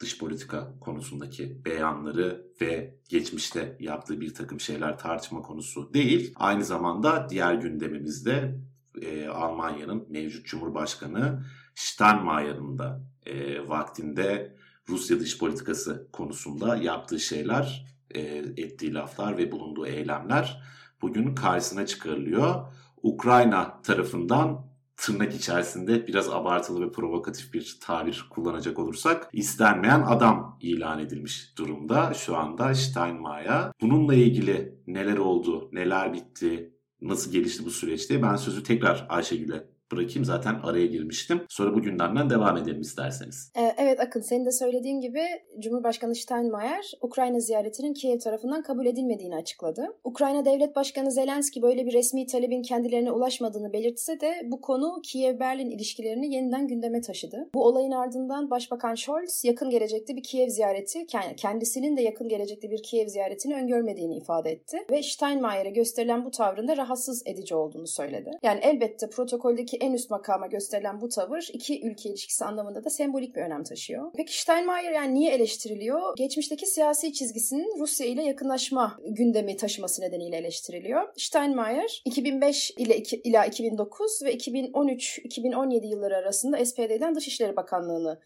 dış 0.00 0.18
politika 0.18 0.74
konusundaki 0.80 1.64
beyanları 1.64 2.46
ve 2.60 2.94
geçmişte 3.08 3.76
yaptığı 3.80 4.20
bir 4.20 4.34
takım 4.34 4.60
şeyler 4.60 4.98
tartışma 4.98 5.42
konusu 5.42 5.94
değil. 5.94 6.32
Aynı 6.36 6.64
zamanda 6.64 7.26
diğer 7.30 7.54
gündemimizde 7.54 8.60
e, 9.02 9.26
Almanya'nın 9.28 10.06
mevcut 10.10 10.46
Cumhurbaşkanı 10.46 11.44
Steinmeier'ın 11.74 12.78
da 12.78 13.00
e, 13.26 13.68
vaktinde 13.68 14.56
Rusya 14.88 15.20
dış 15.20 15.38
politikası 15.38 16.08
konusunda 16.12 16.76
yaptığı 16.76 17.20
şeyler, 17.20 17.86
e, 18.10 18.20
ettiği 18.56 18.94
laflar 18.94 19.38
ve 19.38 19.52
bulunduğu 19.52 19.86
eylemler 19.86 20.62
bugün 21.02 21.34
karşısına 21.34 21.86
çıkarılıyor. 21.86 22.54
Ukrayna 23.02 23.82
tarafından 23.82 24.69
tırnak 25.00 25.34
içerisinde 25.34 26.06
biraz 26.06 26.28
abartılı 26.28 26.86
ve 26.86 26.92
provokatif 26.92 27.54
bir 27.54 27.78
tabir 27.80 28.26
kullanacak 28.30 28.78
olursak 28.78 29.28
istenmeyen 29.32 30.02
adam 30.02 30.58
ilan 30.60 30.98
edilmiş 30.98 31.58
durumda 31.58 32.14
şu 32.14 32.36
anda 32.36 32.74
Steinmeier. 32.74 33.72
Bununla 33.80 34.14
ilgili 34.14 34.74
neler 34.86 35.16
oldu, 35.16 35.68
neler 35.72 36.12
bitti, 36.12 36.74
nasıl 37.00 37.32
gelişti 37.32 37.64
bu 37.64 37.70
süreçte 37.70 38.22
ben 38.22 38.36
sözü 38.36 38.62
tekrar 38.62 39.06
Ayşegül'e 39.08 39.64
bırakayım. 39.92 40.24
Zaten 40.24 40.60
araya 40.62 40.86
girmiştim. 40.86 41.42
Sonra 41.48 41.74
bu 41.74 41.82
gündemden 41.82 42.30
devam 42.30 42.56
edelim 42.56 42.80
isterseniz. 42.80 43.52
Evet 43.56 43.69
Akın 44.10 44.20
senin 44.20 44.46
de 44.46 44.52
söylediğin 44.52 45.00
gibi 45.00 45.22
Cumhurbaşkanı 45.58 46.14
Steinmeier 46.14 46.92
Ukrayna 47.02 47.40
ziyaretinin 47.40 47.94
Kiev 47.94 48.18
tarafından 48.18 48.62
kabul 48.62 48.86
edilmediğini 48.86 49.36
açıkladı. 49.36 49.96
Ukrayna 50.04 50.44
Devlet 50.44 50.76
Başkanı 50.76 51.12
Zelenski 51.12 51.62
böyle 51.62 51.86
bir 51.86 51.92
resmi 51.92 52.26
talebin 52.26 52.62
kendilerine 52.62 53.12
ulaşmadığını 53.12 53.72
belirtse 53.72 54.20
de 54.20 54.32
bu 54.44 54.60
konu 54.60 55.02
Kiev-Berlin 55.02 55.70
ilişkilerini 55.70 56.34
yeniden 56.34 56.68
gündeme 56.68 57.00
taşıdı. 57.00 57.48
Bu 57.54 57.64
olayın 57.64 57.90
ardından 57.90 58.50
Başbakan 58.50 58.94
Scholz 58.94 59.44
yakın 59.44 59.70
gelecekte 59.70 60.16
bir 60.16 60.22
Kiev 60.22 60.48
ziyareti, 60.48 61.06
kendisinin 61.36 61.96
de 61.96 62.02
yakın 62.02 62.28
gelecekte 62.28 62.70
bir 62.70 62.82
Kiev 62.82 63.06
ziyaretini 63.06 63.54
öngörmediğini 63.54 64.16
ifade 64.16 64.50
etti. 64.50 64.78
Ve 64.90 65.02
Steinmeier'e 65.02 65.70
gösterilen 65.70 66.24
bu 66.24 66.30
tavrında 66.30 66.76
rahatsız 66.76 67.22
edici 67.26 67.54
olduğunu 67.54 67.86
söyledi. 67.86 68.30
Yani 68.42 68.60
elbette 68.62 69.10
protokoldeki 69.10 69.76
en 69.76 69.92
üst 69.92 70.10
makama 70.10 70.46
gösterilen 70.46 71.00
bu 71.00 71.08
tavır 71.08 71.48
iki 71.52 71.86
ülke 71.86 72.08
ilişkisi 72.08 72.44
anlamında 72.44 72.84
da 72.84 72.90
sembolik 72.90 73.36
bir 73.36 73.40
önem 73.40 73.64
taşıyor. 73.64 73.99
Peki 74.16 74.40
Steinmeier 74.40 74.92
yani 74.92 75.14
niye 75.14 75.32
eleştiriliyor? 75.32 76.16
Geçmişteki 76.16 76.66
siyasi 76.66 77.12
çizgisinin 77.12 77.78
Rusya 77.78 78.06
ile 78.06 78.22
yakınlaşma 78.22 78.98
gündemi 79.08 79.56
taşıması 79.56 80.02
nedeniyle 80.02 80.36
eleştiriliyor. 80.36 81.08
Steinmeier 81.16 82.02
2005 82.04 82.70
ile 82.70 83.02
ila 83.24 83.46
2009 83.46 84.22
ve 84.24 84.34
2013-2017 84.34 85.86
yılları 85.86 86.16
arasında 86.16 86.64
SPD'den 86.64 87.14
Dışişleri 87.14 87.56
Bakanlığı'nı 87.56 88.20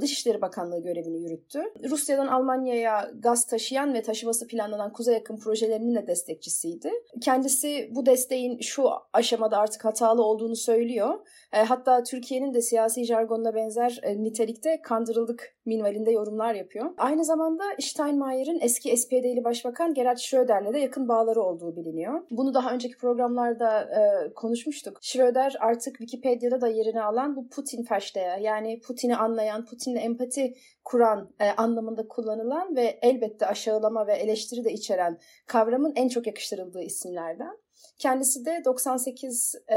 Dışişleri 0.00 0.40
Bakanlığı 0.40 0.82
görevini 0.82 1.22
yürüttü. 1.22 1.62
Rusya'dan 1.90 2.26
Almanya'ya 2.26 3.10
gaz 3.18 3.46
taşıyan 3.46 3.94
ve 3.94 4.02
taşıması 4.02 4.46
planlanan 4.46 4.92
kuzey 4.92 5.14
yakın 5.14 5.36
projelerinin 5.36 5.94
de 5.94 6.06
destekçisiydi. 6.06 6.90
Kendisi 7.20 7.90
bu 7.94 8.06
desteğin 8.06 8.60
şu 8.60 8.88
aşamada 9.12 9.58
artık 9.58 9.84
hatalı 9.84 10.22
olduğunu 10.22 10.56
söylüyor. 10.56 11.18
E, 11.52 11.62
hatta 11.62 12.02
Türkiye'nin 12.02 12.54
de 12.54 12.62
siyasi 12.62 13.04
jargonuna 13.04 13.54
benzer 13.54 14.00
e, 14.02 14.22
nitelikte 14.22 14.80
kandırıldık 14.82 15.56
minvalinde 15.66 16.10
yorumlar 16.10 16.54
yapıyor. 16.54 16.90
Aynı 16.98 17.24
zamanda 17.24 17.64
Steinmeier'in 17.80 18.60
eski 18.60 18.96
SPD'li 18.96 19.44
başbakan 19.44 19.94
Gerhard 19.94 20.18
Schröder'le 20.18 20.72
de 20.72 20.78
yakın 20.78 21.08
bağları 21.08 21.42
olduğu 21.42 21.76
biliniyor. 21.76 22.22
Bunu 22.30 22.54
daha 22.54 22.72
önceki 22.72 22.96
programlarda 22.96 23.80
e, 23.80 24.32
konuşmuştuk. 24.34 24.98
Schröder 25.02 25.56
artık 25.60 25.98
Wikipedia'da 25.98 26.60
da 26.60 26.68
yerini 26.68 27.02
alan 27.02 27.36
bu 27.36 27.48
Putin 27.48 27.84
feşteye 27.84 28.38
yani 28.40 28.80
Putin'i 28.80 29.16
anlayan, 29.16 29.64
Putin'le 29.70 29.96
empati 29.96 30.54
kuran 30.84 31.30
e, 31.40 31.50
anlamında 31.50 32.08
kullanılan 32.08 32.76
ve 32.76 32.98
elbette 33.02 33.46
aşağılama 33.46 34.06
ve 34.06 34.12
eleştiri 34.12 34.64
de 34.64 34.72
içeren 34.72 35.18
kavramın 35.46 35.92
en 35.96 36.08
çok 36.08 36.26
yakıştırıldığı 36.26 36.82
isimlerden. 36.82 37.58
Kendisi 37.98 38.44
de 38.44 38.62
98 38.64 39.54
e, 39.68 39.76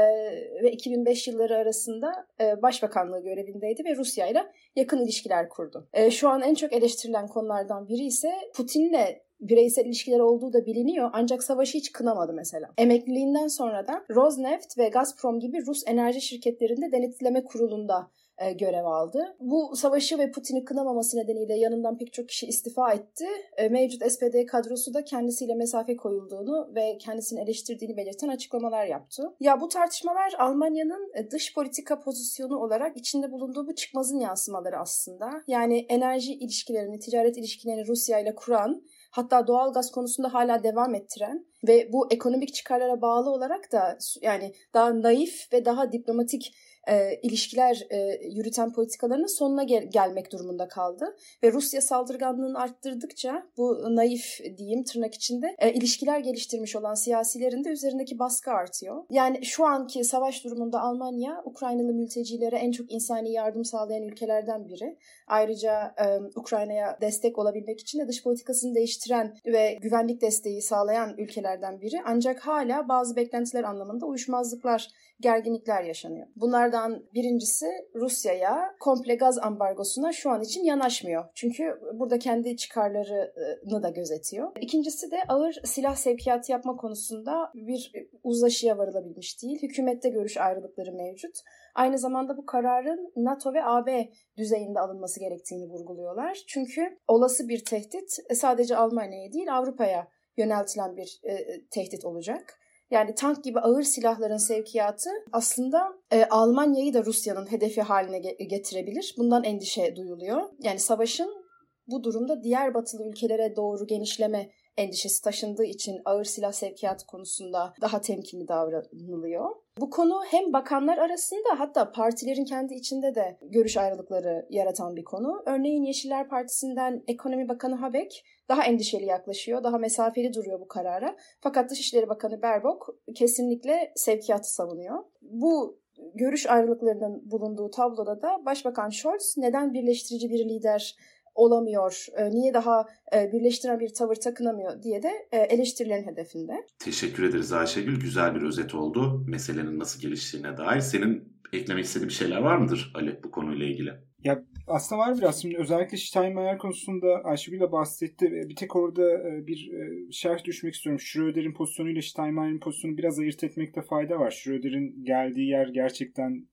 ve 0.62 0.72
2005 0.72 1.28
yılları 1.28 1.56
arasında 1.56 2.26
e, 2.40 2.62
başbakanlığı 2.62 3.22
görevindeydi 3.22 3.84
ve 3.84 3.96
Rusya 3.96 4.26
ile 4.26 4.52
yakın 4.76 4.98
ilişkiler 4.98 5.48
kurdu. 5.48 5.88
E, 5.92 6.10
şu 6.10 6.28
an 6.28 6.42
en 6.42 6.54
çok 6.54 6.72
eleştirilen 6.72 7.26
konulardan 7.28 7.88
biri 7.88 8.04
ise 8.04 8.32
Putin'le 8.54 9.22
bireysel 9.40 9.86
ilişkiler 9.86 10.20
olduğu 10.20 10.52
da 10.52 10.66
biliniyor 10.66 11.10
ancak 11.12 11.42
savaşı 11.42 11.78
hiç 11.78 11.92
kınamadı 11.92 12.32
mesela. 12.32 12.70
Emekliliğinden 12.78 13.48
sonra 13.48 13.86
da 13.88 14.04
Rosneft 14.10 14.78
ve 14.78 14.88
Gazprom 14.88 15.40
gibi 15.40 15.66
Rus 15.66 15.82
enerji 15.86 16.20
şirketlerinde 16.20 16.92
denetleme 16.92 17.44
kurulunda 17.44 18.10
e, 18.42 18.52
görev 18.52 18.84
aldı. 18.84 19.36
Bu 19.40 19.76
savaşı 19.76 20.18
ve 20.18 20.30
Putin'i 20.30 20.64
kınamaması 20.64 21.16
nedeniyle 21.16 21.58
yanından 21.58 21.98
pek 21.98 22.12
çok 22.12 22.28
kişi 22.28 22.46
istifa 22.46 22.92
etti. 22.92 23.26
E, 23.56 23.68
mevcut 23.68 24.12
SPD 24.12 24.46
kadrosu 24.46 24.94
da 24.94 25.04
kendisiyle 25.04 25.54
mesafe 25.54 25.96
koyulduğunu 25.96 26.74
ve 26.74 26.98
kendisini 26.98 27.40
eleştirdiğini 27.40 27.96
belirten 27.96 28.28
açıklamalar 28.28 28.86
yaptı. 28.86 29.22
Ya 29.40 29.60
bu 29.60 29.68
tartışmalar 29.68 30.34
Almanya'nın 30.38 31.12
e, 31.14 31.30
dış 31.30 31.54
politika 31.54 32.00
pozisyonu 32.00 32.58
olarak 32.58 32.96
içinde 32.96 33.32
bulunduğu 33.32 33.66
bu 33.66 33.74
çıkmazın 33.74 34.20
yansımaları 34.20 34.78
aslında. 34.78 35.30
Yani 35.46 35.86
enerji 35.88 36.34
ilişkilerini, 36.34 36.98
ticaret 36.98 37.38
ilişkilerini 37.38 37.86
Rusya 37.86 38.18
ile 38.18 38.34
kuran 38.34 38.82
hatta 39.10 39.46
doğal 39.46 39.72
gaz 39.72 39.90
konusunda 39.90 40.34
hala 40.34 40.62
devam 40.62 40.94
ettiren 40.94 41.46
ve 41.68 41.92
bu 41.92 42.06
ekonomik 42.10 42.54
çıkarlara 42.54 43.02
bağlı 43.02 43.30
olarak 43.30 43.72
da 43.72 43.98
yani 44.22 44.52
daha 44.74 45.02
naif 45.02 45.52
ve 45.52 45.64
daha 45.64 45.92
diplomatik 45.92 46.54
e, 46.88 47.20
ilişkiler 47.22 47.86
e, 47.90 48.20
yürüten 48.28 48.72
politikalarının 48.72 49.38
sonuna 49.38 49.62
gel- 49.62 49.90
gelmek 49.90 50.32
durumunda 50.32 50.68
kaldı. 50.68 51.16
Ve 51.42 51.52
Rusya 51.52 51.80
saldırganlığını 51.80 52.58
arttırdıkça 52.58 53.46
bu 53.56 53.96
naif 53.96 54.40
diyeyim 54.58 54.84
tırnak 54.84 55.14
içinde 55.14 55.54
e, 55.58 55.72
ilişkiler 55.72 56.18
geliştirmiş 56.18 56.76
olan 56.76 56.94
siyasilerin 56.94 57.64
de 57.64 57.68
üzerindeki 57.68 58.18
baskı 58.18 58.50
artıyor. 58.50 59.04
Yani 59.10 59.44
şu 59.44 59.64
anki 59.64 60.04
savaş 60.04 60.44
durumunda 60.44 60.80
Almanya 60.80 61.42
Ukraynalı 61.44 61.92
mültecilere 61.92 62.56
en 62.56 62.72
çok 62.72 62.92
insani 62.92 63.32
yardım 63.32 63.64
sağlayan 63.64 64.02
ülkelerden 64.02 64.68
biri. 64.68 64.98
Ayrıca 65.26 65.94
e, 65.98 66.06
Ukrayna'ya 66.36 66.98
destek 67.00 67.38
olabilmek 67.38 67.80
için 67.80 67.98
de 67.98 68.08
dış 68.08 68.22
politikasını 68.22 68.74
değiştiren 68.74 69.36
ve 69.46 69.78
güvenlik 69.80 70.20
desteği 70.20 70.62
sağlayan 70.62 71.14
ülkelerden 71.18 71.80
biri. 71.80 71.96
Ancak 72.04 72.40
hala 72.40 72.88
bazı 72.88 73.16
beklentiler 73.16 73.64
anlamında 73.64 74.06
uyuşmazlıklar 74.06 74.88
gerginlikler 75.22 75.82
yaşanıyor. 75.82 76.26
Bunlardan 76.36 77.04
birincisi 77.14 77.66
Rusya'ya 77.94 78.76
komple 78.80 79.14
gaz 79.14 79.38
ambargosuna 79.38 80.12
şu 80.12 80.30
an 80.30 80.42
için 80.42 80.64
yanaşmıyor. 80.64 81.24
Çünkü 81.34 81.80
burada 81.94 82.18
kendi 82.18 82.56
çıkarlarını 82.56 83.82
da 83.82 83.90
gözetiyor. 83.90 84.52
İkincisi 84.60 85.10
de 85.10 85.16
ağır 85.28 85.52
silah 85.64 85.94
sevkiyatı 85.94 86.52
yapma 86.52 86.76
konusunda 86.76 87.50
bir 87.54 87.92
uzlaşıya 88.22 88.78
varılabilmiş 88.78 89.42
değil. 89.42 89.62
Hükümette 89.62 90.08
görüş 90.08 90.36
ayrılıkları 90.36 90.92
mevcut. 90.92 91.36
Aynı 91.74 91.98
zamanda 91.98 92.36
bu 92.36 92.46
kararın 92.46 93.12
NATO 93.16 93.54
ve 93.54 93.64
AB 93.64 94.08
düzeyinde 94.36 94.80
alınması 94.80 95.20
gerektiğini 95.20 95.68
vurguluyorlar. 95.68 96.38
Çünkü 96.46 96.98
olası 97.08 97.48
bir 97.48 97.64
tehdit 97.64 98.16
sadece 98.34 98.76
Almanya'ya 98.76 99.32
değil 99.32 99.56
Avrupa'ya 99.56 100.08
yöneltilen 100.36 100.96
bir 100.96 101.20
e, 101.24 101.36
tehdit 101.70 102.04
olacak. 102.04 102.58
Yani 102.92 103.14
tank 103.14 103.44
gibi 103.44 103.60
ağır 103.60 103.82
silahların 103.82 104.36
sevkiyatı 104.36 105.10
aslında 105.32 105.92
e, 106.10 106.24
Almanya'yı 106.24 106.94
da 106.94 107.04
Rusya'nın 107.04 107.52
hedefi 107.52 107.82
haline 107.82 108.18
ge- 108.18 108.48
getirebilir. 108.48 109.14
Bundan 109.18 109.44
endişe 109.44 109.96
duyuluyor. 109.96 110.42
Yani 110.58 110.78
savaşın 110.78 111.44
bu 111.86 112.04
durumda 112.04 112.42
diğer 112.42 112.74
batılı 112.74 113.08
ülkelere 113.08 113.56
doğru 113.56 113.86
genişleme 113.86 114.50
endişesi 114.76 115.22
taşındığı 115.24 115.64
için 115.64 116.00
ağır 116.04 116.24
silah 116.24 116.52
sevkiyatı 116.52 117.06
konusunda 117.06 117.72
daha 117.80 118.00
temkinli 118.00 118.48
davranılıyor. 118.48 119.50
Bu 119.78 119.90
konu 119.90 120.22
hem 120.24 120.52
bakanlar 120.52 120.98
arasında 120.98 121.48
hatta 121.58 121.92
partilerin 121.92 122.44
kendi 122.44 122.74
içinde 122.74 123.14
de 123.14 123.38
görüş 123.42 123.76
ayrılıkları 123.76 124.46
yaratan 124.50 124.96
bir 124.96 125.04
konu. 125.04 125.42
Örneğin 125.46 125.82
Yeşiller 125.82 126.28
Partisi'nden 126.28 127.02
Ekonomi 127.06 127.48
Bakanı 127.48 127.74
Habeck 127.74 128.24
daha 128.48 128.64
endişeli 128.64 129.04
yaklaşıyor, 129.04 129.64
daha 129.64 129.78
mesafeli 129.78 130.34
duruyor 130.34 130.60
bu 130.60 130.68
karara. 130.68 131.16
Fakat 131.40 131.70
Dışişleri 131.70 132.08
Bakanı 132.08 132.42
Berbok 132.42 132.96
kesinlikle 133.14 133.92
sevkiyatı 133.96 134.54
savunuyor. 134.54 135.04
Bu 135.22 135.78
görüş 136.14 136.46
ayrılıklarının 136.46 137.30
bulunduğu 137.30 137.70
tabloda 137.70 138.22
da 138.22 138.44
Başbakan 138.44 138.90
Scholz 138.90 139.34
neden 139.36 139.74
birleştirici 139.74 140.30
bir 140.30 140.48
lider 140.48 140.96
olamıyor, 141.34 142.06
e, 142.16 142.30
niye 142.30 142.54
daha 142.54 142.86
e, 143.14 143.32
birleştiren 143.32 143.80
bir 143.80 143.94
tavır 143.94 144.14
takınamıyor 144.14 144.82
diye 144.82 145.02
de 145.02 145.10
e, 145.32 145.38
eleştirilerin 145.38 146.06
hedefinde. 146.06 146.52
Teşekkür 146.78 147.22
ederiz 147.22 147.52
Ayşegül. 147.52 148.00
Güzel 148.00 148.34
bir 148.34 148.42
özet 148.42 148.74
oldu 148.74 149.24
meselenin 149.28 149.78
nasıl 149.78 150.00
geliştiğine 150.00 150.56
dair. 150.56 150.80
Senin 150.80 151.32
eklemek 151.52 151.84
istediğin 151.84 152.08
bir 152.08 152.14
şeyler 152.14 152.38
var 152.38 152.56
mıdır 152.56 152.92
Ali 152.94 153.20
bu 153.24 153.30
konuyla 153.30 153.66
ilgili? 153.66 153.90
Ya 154.24 154.44
aslında 154.66 155.00
var 155.00 155.18
biraz. 155.18 155.42
Şimdi 155.42 155.56
özellikle 155.58 155.96
Steinmeier 155.96 156.58
konusunda 156.58 157.06
Ayşegül'le 157.24 157.72
bahsetti. 157.72 158.30
Bir 158.48 158.56
tek 158.56 158.76
orada 158.76 159.02
bir 159.46 159.70
şerh 160.10 160.44
düşmek 160.44 160.74
istiyorum. 160.74 161.00
Schröder'in 161.00 161.54
pozisyonuyla 161.54 162.02
Steinmeier'in 162.02 162.60
pozisyonu 162.60 162.98
biraz 162.98 163.18
ayırt 163.18 163.44
etmekte 163.44 163.82
fayda 163.82 164.18
var. 164.18 164.30
Schröder'in 164.30 165.04
geldiği 165.04 165.48
yer 165.48 165.68
gerçekten 165.68 166.46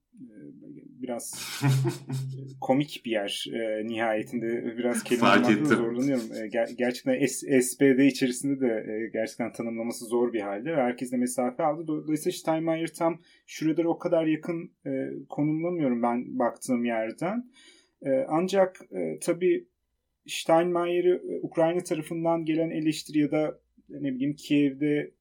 biraz 1.02 1.60
komik 2.62 3.02
bir 3.06 3.12
yer 3.12 3.46
e, 3.54 3.88
nihayetinde 3.88 4.78
biraz 4.78 5.04
kelime 5.04 5.26
zorlanıyorum. 5.76 6.32
E, 6.34 6.48
ger- 6.48 6.76
gerçekten 6.78 7.26
S- 7.26 7.62
SPD 7.62 8.00
içerisinde 8.00 8.60
de 8.62 8.68
e, 8.68 9.10
gerçekten 9.14 9.52
tanımlaması 9.52 10.06
zor 10.06 10.34
bir 10.34 10.42
halde 10.42 10.72
ve 10.72 10.82
herkes 10.82 11.12
de 11.12 11.18
mesafe 11.18 11.64
aldı. 11.64 11.88
Dolayısıyla 11.88 12.38
Steinmeier 12.38 12.88
tam 12.98 13.22
şurada 13.48 13.90
o 13.90 14.00
kadar 14.00 14.26
yakın 14.26 14.72
e, 14.86 14.90
konumlamıyorum 15.30 16.04
ben 16.04 16.40
baktığım 16.40 16.86
yerden. 16.86 17.50
E, 18.06 18.26
ancak 18.28 18.80
e, 18.92 19.20
tabii 19.20 19.68
Steinmeier'i 20.28 21.10
e, 21.10 21.40
Ukrayna 21.42 21.84
tarafından 21.84 22.46
gelen 22.46 22.70
eleştiri 22.70 23.20
ya 23.20 23.32
da 23.32 23.60
ne 23.90 24.14
bileyim 24.16 24.36
Kiev'de 24.36 25.12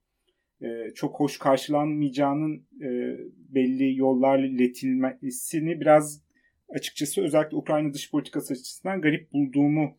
e, 0.63 0.91
çok 0.95 1.21
hoş 1.21 1.39
karşılanmayacağının 1.39 2.67
e, 2.81 3.19
belli 3.49 3.97
yollarla 3.97 4.47
iletilmesini 4.47 5.81
biraz 5.81 6.23
açıkçası 6.69 7.23
özellikle 7.23 7.57
Ukrayna 7.57 7.95
dış 7.95 8.11
politikası 8.11 8.53
açısından 8.53 9.01
garip 9.01 9.33
bulduğumu 9.33 9.99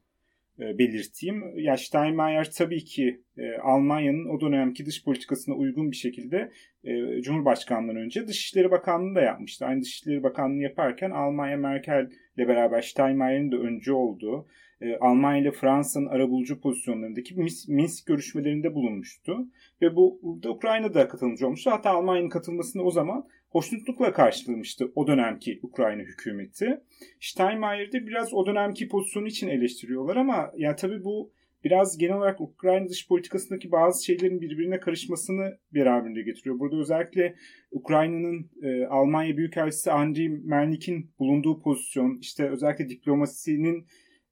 e, 0.59 0.77
belirteyim. 0.77 1.59
Ya 1.59 1.77
Steinmeier 1.77 2.51
tabii 2.51 2.83
ki 2.83 3.21
e, 3.37 3.57
Almanya'nın 3.57 4.25
o 4.25 4.41
dönemki 4.41 4.85
dış 4.85 5.03
politikasına 5.03 5.55
uygun 5.55 5.91
bir 5.91 5.95
şekilde 5.95 6.51
e, 6.83 7.21
Cumhurbaşkanlığından 7.21 7.95
önce 7.95 8.27
Dışişleri 8.27 8.71
Bakanlığı 8.71 9.15
da 9.15 9.21
yapmıştı. 9.21 9.65
Aynı 9.65 9.81
Dışişleri 9.81 10.23
Bakanlığı 10.23 10.61
yaparken 10.61 11.11
Almanya 11.11 11.57
Merkel 11.57 12.09
ile 12.37 12.47
beraber 12.47 12.81
Steinmeier'in 12.81 13.51
de 13.51 13.55
önce 13.55 13.93
olduğu 13.93 14.47
e, 14.81 14.95
Almanya 14.95 15.41
ile 15.41 15.51
Fransa'nın 15.51 16.05
arabulucu 16.05 16.61
pozisyonlarındaki 16.61 17.35
Minsk 17.67 18.05
görüşmelerinde 18.07 18.75
bulunmuştu. 18.75 19.47
Ve 19.81 19.95
bu 19.95 20.19
burada 20.23 20.49
Ukrayna'da 20.49 21.07
katılımcı 21.07 21.45
olmuştu. 21.45 21.71
Hatta 21.71 21.89
Almanya'nın 21.89 22.29
katılmasını 22.29 22.83
o 22.83 22.91
zaman 22.91 23.25
hoşnutlukla 23.49 24.13
karşılamıştı 24.13 24.91
o 24.95 25.07
dönemki 25.07 25.59
Ukrayna 25.63 26.01
hükümeti. 26.01 26.81
Steinmeier'de 27.19 28.07
biraz 28.07 28.33
o 28.33 28.45
dönemki 28.45 28.87
pozisyonu 28.87 29.27
için 29.27 29.47
eleştiriyorlar 29.47 30.15
ama 30.15 30.51
yani 30.57 30.75
tabii 30.75 31.03
bu 31.03 31.31
biraz 31.63 31.97
genel 31.97 32.17
olarak 32.17 32.41
Ukrayna 32.41 32.89
dış 32.89 33.07
politikasındaki 33.07 33.71
bazı 33.71 34.05
şeylerin 34.05 34.41
birbirine 34.41 34.79
karışmasını 34.79 35.57
beraberinde 35.73 36.21
getiriyor. 36.21 36.59
Burada 36.59 36.75
özellikle 36.77 37.35
Ukrayna'nın 37.71 38.49
e, 38.63 38.85
Almanya 38.85 39.37
Büyükelçisi 39.37 39.91
Andriy 39.91 40.29
Melnik'in 40.29 41.11
bulunduğu 41.19 41.61
pozisyon, 41.61 42.17
işte 42.21 42.49
özellikle 42.49 42.89
diplomasinin 42.89 43.85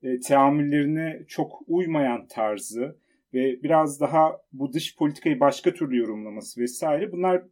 e, 0.04 0.20
teamüllerine 0.20 1.20
çok 1.28 1.52
uymayan 1.68 2.28
tarzı 2.28 2.98
ve 3.34 3.64
biraz 3.64 4.02
daha 4.02 4.38
bu 4.54 4.74
dış 4.74 4.96
politikayı 4.96 5.40
başka 5.40 5.74
türlü 5.74 5.98
yorumlaması 5.98 6.62
vesaire 6.62 7.12
bunlar 7.12 7.44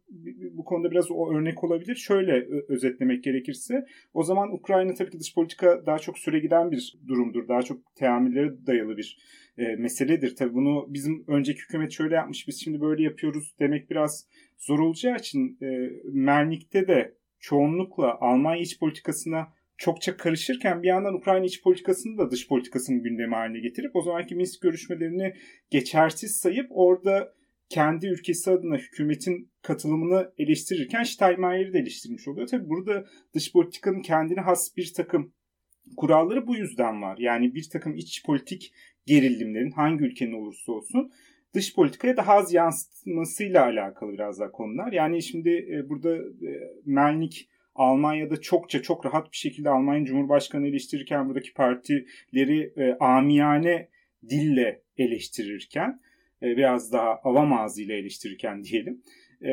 bu 0.52 0.64
konuda 0.64 0.90
biraz 0.90 1.10
o 1.10 1.34
örnek 1.34 1.64
olabilir. 1.64 1.94
Şöyle 1.94 2.46
özetlemek 2.68 3.24
gerekirse 3.24 3.86
o 4.14 4.22
zaman 4.22 4.52
Ukrayna 4.52 4.94
tabii 4.94 5.10
ki 5.10 5.20
dış 5.20 5.34
politika 5.34 5.86
daha 5.86 5.98
çok 5.98 6.18
süre 6.18 6.38
giden 6.38 6.70
bir 6.70 6.98
durumdur. 7.08 7.48
Daha 7.48 7.62
çok 7.62 7.94
teamüllere 7.94 8.66
dayalı 8.66 8.96
bir 8.96 9.18
e, 9.58 9.76
meseledir. 9.76 10.36
Tabii 10.36 10.54
bunu 10.54 10.86
bizim 10.88 11.24
önceki 11.28 11.60
hükümet 11.60 11.92
şöyle 11.92 12.14
yapmış 12.14 12.48
biz 12.48 12.64
şimdi 12.64 12.80
böyle 12.80 13.02
yapıyoruz 13.02 13.54
demek 13.60 13.90
biraz 13.90 14.28
zor 14.58 14.78
olacağı 14.78 15.16
için 15.16 15.58
e, 15.62 15.90
Mernik'te 16.04 16.88
de 16.88 17.14
çoğunlukla 17.38 18.18
Almanya 18.20 18.62
iç 18.62 18.78
politikasına 18.78 19.48
çokça 19.78 20.16
karışırken 20.16 20.82
bir 20.82 20.88
yandan 20.88 21.14
Ukrayna 21.14 21.44
iç 21.44 21.62
politikasını 21.62 22.18
da 22.18 22.30
dış 22.30 22.48
politikasının 22.48 23.02
gündemi 23.02 23.34
haline 23.34 23.60
getirip 23.60 23.96
o 23.96 24.02
zamanki 24.02 24.34
Minsk 24.34 24.62
görüşmelerini 24.62 25.34
geçersiz 25.70 26.36
sayıp 26.36 26.66
orada 26.70 27.32
kendi 27.68 28.06
ülkesi 28.06 28.50
adına 28.50 28.76
hükümetin 28.76 29.50
katılımını 29.62 30.32
eleştirirken 30.38 31.02
Steinmeier'i 31.02 31.72
de 31.72 31.78
eleştirmiş 31.78 32.28
oluyor. 32.28 32.46
Tabi 32.46 32.68
burada 32.68 33.06
dış 33.34 33.52
politikanın 33.52 34.02
kendine 34.02 34.40
has 34.40 34.76
bir 34.76 34.92
takım 34.96 35.32
kuralları 35.96 36.46
bu 36.46 36.56
yüzden 36.56 37.02
var. 37.02 37.18
Yani 37.18 37.54
bir 37.54 37.68
takım 37.72 37.96
iç 37.96 38.24
politik 38.26 38.72
gerilimlerin 39.06 39.70
hangi 39.70 40.04
ülkenin 40.04 40.32
olursa 40.32 40.72
olsun 40.72 41.12
dış 41.54 41.74
politikaya 41.74 42.16
daha 42.16 42.32
az 42.32 42.54
yansıtmasıyla 42.54 43.64
alakalı 43.64 44.12
biraz 44.12 44.40
daha 44.40 44.50
konular. 44.50 44.92
Yani 44.92 45.22
şimdi 45.22 45.50
e, 45.50 45.88
burada 45.88 46.16
e, 46.16 46.50
Melnik 46.84 47.48
Almanya'da 47.76 48.40
çokça 48.40 48.82
çok 48.82 49.06
rahat 49.06 49.32
bir 49.32 49.36
şekilde 49.36 49.70
Almanya 49.70 50.04
Cumhurbaşkanı 50.04 50.68
eleştirirken 50.68 51.28
buradaki 51.28 51.54
partileri 51.54 52.72
e, 52.76 52.96
amiyane 53.00 53.88
dille 54.28 54.82
eleştirirken 54.98 56.00
e, 56.42 56.56
biraz 56.56 56.92
daha 56.92 57.20
avam 57.24 57.52
ağzıyla 57.52 57.94
eleştirirken 57.94 58.64
diyelim 58.64 59.02
e, 59.42 59.50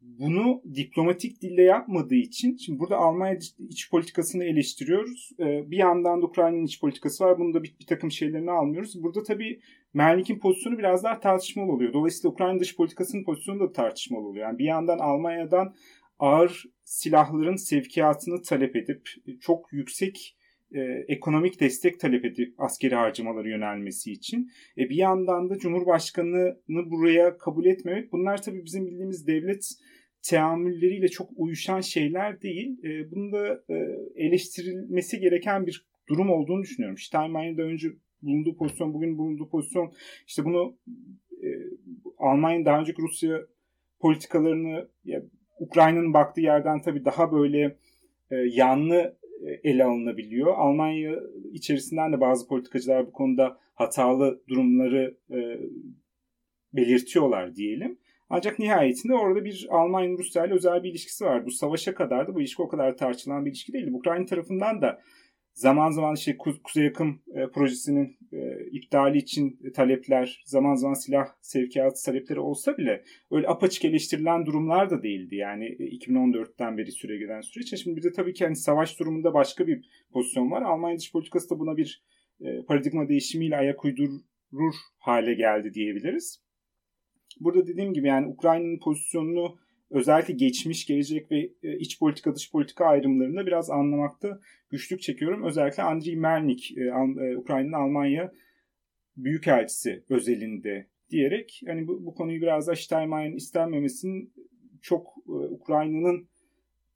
bunu 0.00 0.62
diplomatik 0.74 1.42
dille 1.42 1.62
yapmadığı 1.62 2.14
için 2.14 2.56
şimdi 2.56 2.78
burada 2.78 2.96
Almanya 2.96 3.38
iç 3.68 3.90
politikasını 3.90 4.44
eleştiriyoruz. 4.44 5.30
E, 5.40 5.70
bir 5.70 5.76
yandan 5.76 6.22
da 6.22 6.26
Ukrayna'nın 6.26 6.64
iç 6.64 6.80
politikası 6.80 7.24
var. 7.24 7.38
Bunu 7.38 7.54
da 7.54 7.62
bir, 7.62 7.74
bir 7.80 7.86
takım 7.86 8.10
şeylerini 8.10 8.50
almıyoruz. 8.50 9.02
Burada 9.02 9.22
tabii 9.22 9.60
Melnik'in 9.94 10.38
pozisyonu 10.38 10.78
biraz 10.78 11.04
daha 11.04 11.20
tartışmalı 11.20 11.72
oluyor. 11.72 11.92
Dolayısıyla 11.92 12.32
Ukrayna 12.32 12.60
dış 12.60 12.76
politikasının 12.76 13.24
pozisyonu 13.24 13.60
da 13.60 13.72
tartışmalı 13.72 14.26
oluyor. 14.26 14.46
Yani 14.46 14.58
bir 14.58 14.64
yandan 14.64 14.98
Almanya'dan 14.98 15.74
ağır 16.18 16.64
silahların 16.84 17.56
sevkiyatını 17.56 18.42
talep 18.42 18.76
edip 18.76 19.08
çok 19.40 19.72
yüksek 19.72 20.36
e, 20.74 20.80
ekonomik 21.08 21.60
destek 21.60 22.00
talep 22.00 22.24
edip 22.24 22.54
askeri 22.58 22.94
harcamaları 22.94 23.48
yönelmesi 23.48 24.12
için. 24.12 24.50
E, 24.78 24.88
bir 24.88 24.96
yandan 24.96 25.50
da 25.50 25.58
Cumhurbaşkanı'nı 25.58 26.90
buraya 26.90 27.38
kabul 27.38 27.64
etmemek 27.64 28.12
bunlar 28.12 28.42
tabii 28.42 28.64
bizim 28.64 28.86
bildiğimiz 28.86 29.26
devlet 29.26 29.64
teamülleriyle 30.22 31.08
çok 31.08 31.30
uyuşan 31.36 31.80
şeyler 31.80 32.42
değil. 32.42 32.84
E, 32.84 33.10
bunun 33.10 33.32
da 33.32 33.64
e, 33.70 33.74
eleştirilmesi 34.14 35.20
gereken 35.20 35.66
bir 35.66 35.86
durum 36.08 36.30
olduğunu 36.30 36.62
düşünüyorum. 36.62 36.98
Steinmeier'in 36.98 37.58
de 37.58 37.62
önce 37.62 37.88
bulunduğu 38.22 38.56
pozisyon, 38.56 38.94
bugün 38.94 39.18
bulunduğu 39.18 39.48
pozisyon 39.48 39.92
işte 40.26 40.44
bunu 40.44 40.78
e, 41.32 41.48
Almanya'nın 42.18 42.64
daha 42.64 42.80
önceki 42.80 43.02
Rusya 43.02 43.40
politikalarını 44.00 44.88
ya, 45.04 45.22
Ukrayna'nın 45.60 46.14
baktığı 46.14 46.40
yerden 46.40 46.82
tabii 46.82 47.04
daha 47.04 47.32
böyle 47.32 47.76
e, 48.30 48.36
yanlı 48.36 49.16
e, 49.46 49.70
ele 49.70 49.84
alınabiliyor. 49.84 50.54
Almanya 50.56 51.20
içerisinden 51.52 52.12
de 52.12 52.20
bazı 52.20 52.48
politikacılar 52.48 53.06
bu 53.06 53.12
konuda 53.12 53.58
hatalı 53.74 54.42
durumları 54.48 55.16
e, 55.30 55.38
belirtiyorlar 56.72 57.56
diyelim. 57.56 57.98
Ancak 58.30 58.58
nihayetinde 58.58 59.14
orada 59.14 59.44
bir 59.44 59.66
Almanya-Rusya 59.70 60.46
ile 60.46 60.54
özel 60.54 60.82
bir 60.82 60.90
ilişkisi 60.90 61.24
var. 61.24 61.46
Bu 61.46 61.50
savaşa 61.50 61.94
kadar 61.94 62.28
da 62.28 62.34
bu 62.34 62.40
ilişki 62.40 62.62
o 62.62 62.68
kadar 62.68 62.96
tartışılan 62.96 63.44
bir 63.44 63.50
ilişki 63.50 63.72
değildi. 63.72 63.90
Ukrayna 63.92 64.26
tarafından 64.26 64.82
da 64.82 65.00
zaman 65.54 65.90
zaman 65.90 66.14
işte 66.14 66.36
Kuzey 66.38 66.84
Yakın 66.84 67.20
e, 67.34 67.46
projesinin 67.46 68.17
e, 68.32 68.66
iptali 68.70 69.18
için 69.18 69.72
talepler, 69.74 70.42
zaman 70.44 70.74
zaman 70.74 70.94
silah 70.94 71.26
sevkiyatı 71.40 72.04
talepleri 72.04 72.40
olsa 72.40 72.78
bile 72.78 73.04
öyle 73.30 73.48
apaçık 73.48 73.84
eleştirilen 73.84 74.46
durumlar 74.46 74.90
da 74.90 75.02
değildi. 75.02 75.36
Yani 75.36 75.64
2014'ten 75.64 76.78
beri 76.78 76.92
süre 76.92 77.16
gelen 77.18 77.40
süreç. 77.40 77.82
Şimdi 77.82 77.96
bir 77.96 78.02
de 78.02 78.12
tabii 78.12 78.32
ki 78.32 78.44
hani 78.44 78.56
savaş 78.56 79.00
durumunda 79.00 79.34
başka 79.34 79.66
bir 79.66 79.88
pozisyon 80.12 80.50
var. 80.50 80.62
Almanya 80.62 80.98
dış 80.98 81.12
politikası 81.12 81.50
da 81.50 81.58
buna 81.58 81.76
bir 81.76 82.02
e, 82.40 82.62
paradigma 82.62 83.08
değişimiyle 83.08 83.56
ayak 83.56 83.84
uydurur 83.84 84.74
hale 84.98 85.34
geldi 85.34 85.74
diyebiliriz. 85.74 86.42
Burada 87.40 87.66
dediğim 87.66 87.92
gibi 87.92 88.06
yani 88.06 88.26
Ukrayna'nın 88.26 88.78
pozisyonunu 88.78 89.58
özellikle 89.90 90.34
geçmiş, 90.34 90.86
gelecek 90.86 91.30
ve 91.30 91.50
e, 91.62 91.78
iç 91.78 91.98
politika, 91.98 92.34
dış 92.34 92.52
politika 92.52 92.84
ayrımlarında 92.84 93.46
biraz 93.46 93.70
anlamakta 93.70 94.40
güçlük 94.70 95.02
çekiyorum. 95.02 95.44
Özellikle 95.44 95.82
Andriy 95.82 96.16
Melnik, 96.16 96.78
e, 96.78 96.80
e, 96.80 97.36
Ukrayna'nın 97.36 97.72
Almanya 97.72 98.32
Büyükelçisi 99.16 100.04
özelinde 100.10 100.86
diyerek 101.10 101.60
hani 101.66 101.86
bu, 101.86 102.06
bu 102.06 102.14
konuyu 102.14 102.40
biraz 102.40 102.66
da 102.66 102.76
Steinmeier'in 102.76 103.36
istenmemesinin 103.36 104.32
çok 104.82 105.14
Ukrayna'nın 105.26 106.28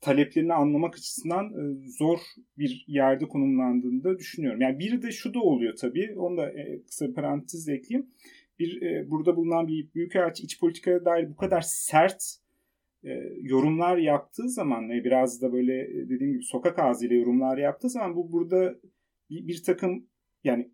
taleplerini 0.00 0.52
anlamak 0.54 0.94
açısından 0.94 1.52
zor 1.98 2.18
bir 2.58 2.84
yerde 2.88 3.28
konumlandığını 3.28 4.04
da 4.04 4.18
düşünüyorum. 4.18 4.60
Yani 4.60 4.78
biri 4.78 5.02
de 5.02 5.10
şu 5.10 5.34
da 5.34 5.40
oluyor 5.40 5.76
tabii. 5.76 6.14
Onu 6.16 6.36
da 6.36 6.52
kısa 6.86 7.08
bir 7.08 7.14
parantez 7.14 7.68
ekleyeyim. 7.68 8.10
Bir 8.58 8.80
burada 9.10 9.36
bulunan 9.36 9.68
bir 9.68 9.94
büyükelçi 9.94 10.42
iç 10.42 10.60
politikaya 10.60 11.04
dair 11.04 11.30
bu 11.30 11.36
kadar 11.36 11.60
sert 11.60 12.41
yorumlar 13.40 13.96
yaptığı 13.96 14.48
zaman 14.48 14.90
ve 14.90 15.04
biraz 15.04 15.42
da 15.42 15.52
böyle 15.52 15.80
e, 15.80 16.08
dediğim 16.08 16.32
gibi 16.32 16.44
sokak 16.44 16.78
ağzıyla 16.78 17.16
yorumlar 17.16 17.58
yaptığı 17.58 17.90
zaman 17.90 18.16
bu 18.16 18.32
burada 18.32 18.74
bir, 19.30 19.48
bir 19.48 19.62
takım 19.62 20.06
yani 20.44 20.70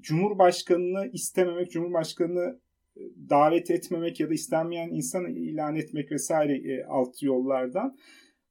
Cumhurbaşkanını 0.00 1.10
istememek, 1.12 1.70
Cumhurbaşkanını 1.70 2.60
e, 2.96 3.00
davet 3.30 3.70
etmemek 3.70 4.20
ya 4.20 4.30
da 4.30 4.34
istenmeyen 4.34 4.88
insan 4.88 5.26
ilan 5.26 5.76
etmek 5.76 6.12
vesaire 6.12 6.72
e, 6.72 6.84
alt 6.84 7.22
yollardan. 7.22 7.96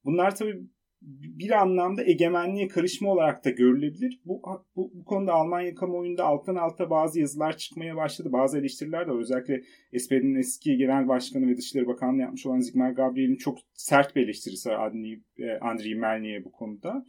Bunlar 0.06 0.36
tabii 0.36 0.64
bir 1.02 1.62
anlamda 1.62 2.04
egemenliğe 2.04 2.68
karışma 2.68 3.12
olarak 3.12 3.46
da 3.46 3.50
görülebilir. 3.50 4.22
Bu, 4.26 4.42
bu, 4.76 4.92
bu 4.94 5.06
konuda 5.06 5.34
Almanya 5.34 5.76
kamuoyunda 5.76 6.26
alttan 6.26 6.56
alta 6.56 6.90
bazı 6.90 7.20
yazılar 7.20 7.58
çıkmaya 7.58 7.96
başladı. 7.96 8.32
Bazı 8.32 8.60
eleştiriler 8.60 9.08
de 9.08 9.12
var. 9.12 9.20
Özellikle 9.20 9.62
SPD'nin 10.00 10.36
eski 10.36 10.78
genel 10.78 11.08
başkanı 11.08 11.48
ve 11.48 11.58
Dışişleri 11.58 11.88
Bakanlığı 11.88 12.22
yapmış 12.22 12.46
olan 12.46 12.60
Zigmar 12.60 12.92
Gabriel'in 12.92 13.36
çok 13.36 13.58
sert 13.74 14.16
bir 14.16 14.24
eleştirisi 14.24 14.70
var 14.70 14.94
e, 15.38 15.60
Andriy 15.62 16.44
bu 16.46 16.52
konuda. 16.52 17.06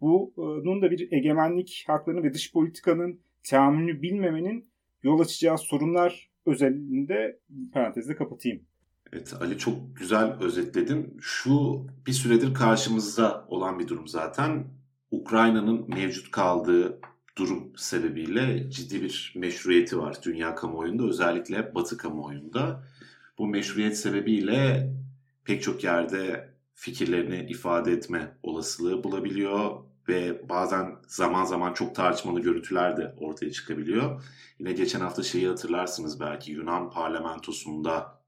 Bunun 0.00 0.82
da 0.82 0.90
bir 0.90 1.12
egemenlik 1.12 1.84
haklarını 1.86 2.22
ve 2.22 2.34
dış 2.34 2.52
politikanın 2.52 3.20
teamülünü 3.42 4.02
bilmemenin 4.02 4.64
yol 5.02 5.20
açacağı 5.20 5.58
sorunlar 5.58 6.30
özelinde 6.46 7.38
parantezde 7.72 8.14
kapatayım. 8.14 8.62
Evet 9.14 9.34
Ali 9.40 9.58
çok 9.58 9.96
güzel 9.96 10.36
özetledin. 10.40 11.18
Şu 11.20 11.86
bir 12.06 12.12
süredir 12.12 12.54
karşımızda 12.54 13.44
olan 13.48 13.78
bir 13.78 13.88
durum 13.88 14.08
zaten. 14.08 14.64
Ukrayna'nın 15.10 15.88
mevcut 15.88 16.30
kaldığı 16.30 17.00
durum 17.38 17.72
sebebiyle 17.76 18.70
ciddi 18.70 19.02
bir 19.02 19.34
meşruiyeti 19.36 19.98
var 19.98 20.16
dünya 20.22 20.54
kamuoyunda 20.54 21.04
özellikle 21.04 21.74
batı 21.74 21.96
kamuoyunda. 21.96 22.82
Bu 23.38 23.46
meşruiyet 23.46 23.98
sebebiyle 23.98 24.90
pek 25.44 25.62
çok 25.62 25.84
yerde 25.84 26.54
fikirlerini 26.74 27.50
ifade 27.50 27.92
etme 27.92 28.36
olasılığı 28.42 29.04
bulabiliyor 29.04 29.70
ve 30.08 30.48
bazen 30.48 30.96
zaman 31.06 31.44
zaman 31.44 31.72
çok 31.72 31.94
tartışmalı 31.94 32.40
görüntüler 32.40 32.96
de 32.96 33.14
ortaya 33.18 33.52
çıkabiliyor. 33.52 34.22
Yine 34.58 34.72
geçen 34.72 35.00
hafta 35.00 35.22
şeyi 35.22 35.48
hatırlarsınız 35.48 36.20
belki 36.20 36.52
Yunan 36.52 36.90
parlamentosunda 36.90 38.23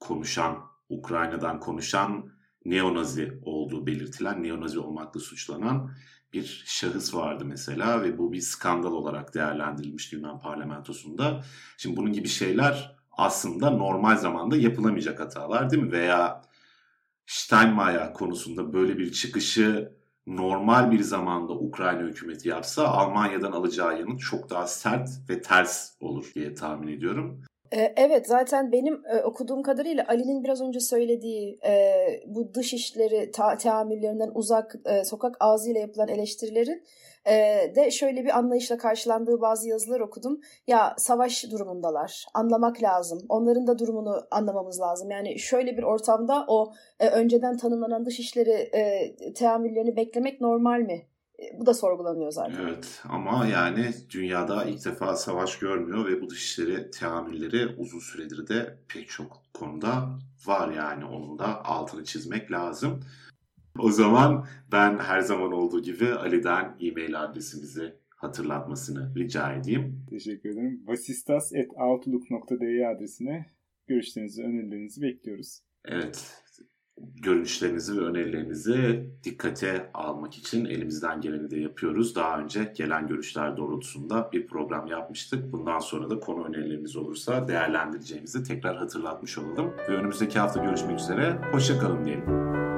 konuşan, 0.00 0.58
Ukrayna'dan 0.88 1.60
konuşan 1.60 2.30
neonazi 2.64 3.40
olduğu 3.42 3.86
belirtilen, 3.86 4.42
neonazi 4.42 4.78
olmakla 4.78 5.20
suçlanan 5.20 5.90
bir 6.32 6.62
şahıs 6.66 7.14
vardı 7.14 7.44
mesela 7.44 8.02
ve 8.02 8.18
bu 8.18 8.32
bir 8.32 8.40
skandal 8.40 8.92
olarak 8.92 9.34
değerlendirilmiş 9.34 10.12
Yunan 10.12 10.40
parlamentosunda. 10.40 11.44
Şimdi 11.78 11.96
bunun 11.96 12.12
gibi 12.12 12.28
şeyler 12.28 12.96
aslında 13.12 13.70
normal 13.70 14.16
zamanda 14.16 14.56
yapılamayacak 14.56 15.20
hatalar 15.20 15.70
değil 15.70 15.82
mi? 15.82 15.92
Veya 15.92 16.42
Steinmeier 17.26 18.14
konusunda 18.14 18.72
böyle 18.72 18.98
bir 18.98 19.12
çıkışı 19.12 19.92
normal 20.26 20.90
bir 20.90 21.00
zamanda 21.00 21.52
Ukrayna 21.52 22.00
hükümeti 22.00 22.48
yapsa 22.48 22.88
Almanya'dan 22.88 23.52
alacağı 23.52 24.00
yanıt 24.00 24.20
çok 24.20 24.50
daha 24.50 24.66
sert 24.66 25.08
ve 25.28 25.42
ters 25.42 25.92
olur 26.00 26.26
diye 26.34 26.54
tahmin 26.54 26.88
ediyorum. 26.88 27.42
Ee, 27.72 27.92
evet 27.96 28.26
zaten 28.26 28.72
benim 28.72 29.02
e, 29.06 29.22
okuduğum 29.22 29.62
kadarıyla 29.62 30.04
Ali'nin 30.08 30.44
biraz 30.44 30.60
önce 30.60 30.80
söylediği 30.80 31.58
e, 31.66 31.94
bu 32.26 32.54
dış 32.54 32.74
işleri 32.74 33.30
ta- 33.30 33.56
teamüllerinden 33.56 34.30
uzak 34.34 34.74
e, 34.84 35.04
sokak 35.04 35.36
ağzıyla 35.40 35.80
yapılan 35.80 36.08
eleştirilerin 36.08 36.84
de 37.76 37.90
şöyle 37.90 38.24
bir 38.24 38.38
anlayışla 38.38 38.76
karşılandığı 38.76 39.40
bazı 39.40 39.68
yazılar 39.68 40.00
okudum. 40.00 40.40
Ya 40.66 40.94
savaş 40.98 41.50
durumundalar 41.50 42.26
anlamak 42.34 42.82
lazım 42.82 43.26
onların 43.28 43.66
da 43.66 43.78
durumunu 43.78 44.26
anlamamız 44.30 44.80
lazım. 44.80 45.10
Yani 45.10 45.38
şöyle 45.38 45.76
bir 45.76 45.82
ortamda 45.82 46.44
o 46.48 46.72
önceden 47.00 47.56
tanımlanan 47.56 48.06
dış 48.06 48.20
işleri 48.20 48.70
teamüllerini 49.34 49.96
beklemek 49.96 50.40
normal 50.40 50.80
mi? 50.80 51.09
Bu 51.58 51.66
da 51.66 51.74
sorgulanıyor 51.74 52.30
zaten. 52.30 52.62
Evet 52.62 53.02
ama 53.08 53.46
yani 53.46 53.90
dünyada 54.10 54.64
ilk 54.64 54.84
defa 54.84 55.16
savaş 55.16 55.58
görmüyor 55.58 56.06
ve 56.06 56.20
bu 56.20 56.30
dışişleri 56.30 56.90
teamülleri 56.90 57.66
uzun 57.66 57.98
süredir 57.98 58.48
de 58.48 58.78
pek 58.88 59.08
çok 59.08 59.42
konuda 59.54 60.18
var 60.46 60.72
yani 60.72 61.04
onun 61.04 61.38
da 61.38 61.64
altını 61.64 62.04
çizmek 62.04 62.52
lazım. 62.52 63.00
O 63.78 63.90
zaman 63.90 64.46
ben 64.72 64.98
her 64.98 65.20
zaman 65.20 65.52
olduğu 65.52 65.82
gibi 65.82 66.12
Ali'den 66.12 66.76
e-mail 66.80 67.22
adresimizi 67.22 67.94
hatırlatmasını 68.16 69.12
rica 69.16 69.52
edeyim. 69.52 70.06
Teşekkür 70.10 70.50
ederim. 70.50 70.82
vasistas.outlook.de 70.86 72.88
adresine 72.96 73.46
görüşlerinizi, 73.86 74.42
önerilerinizi 74.42 75.02
bekliyoruz. 75.02 75.60
Evet, 75.84 76.42
görünüşlerinizi 77.22 77.96
ve 77.96 78.04
önerilerinizi 78.04 79.10
dikkate 79.24 79.90
almak 79.94 80.38
için 80.38 80.64
elimizden 80.64 81.20
geleni 81.20 81.50
de 81.50 81.58
yapıyoruz. 81.60 82.14
Daha 82.14 82.38
önce 82.38 82.72
gelen 82.76 83.06
görüşler 83.06 83.56
doğrultusunda 83.56 84.30
bir 84.32 84.46
program 84.46 84.86
yapmıştık. 84.86 85.52
Bundan 85.52 85.78
sonra 85.78 86.10
da 86.10 86.20
konu 86.20 86.44
önerileriniz 86.44 86.96
olursa 86.96 87.48
değerlendireceğimizi 87.48 88.42
tekrar 88.42 88.76
hatırlatmış 88.76 89.38
olalım. 89.38 89.72
Ve 89.88 89.96
önümüzdeki 89.96 90.38
hafta 90.38 90.64
görüşmek 90.64 91.00
üzere. 91.00 91.40
Hoşçakalın 91.52 92.04
diyelim. 92.04 92.69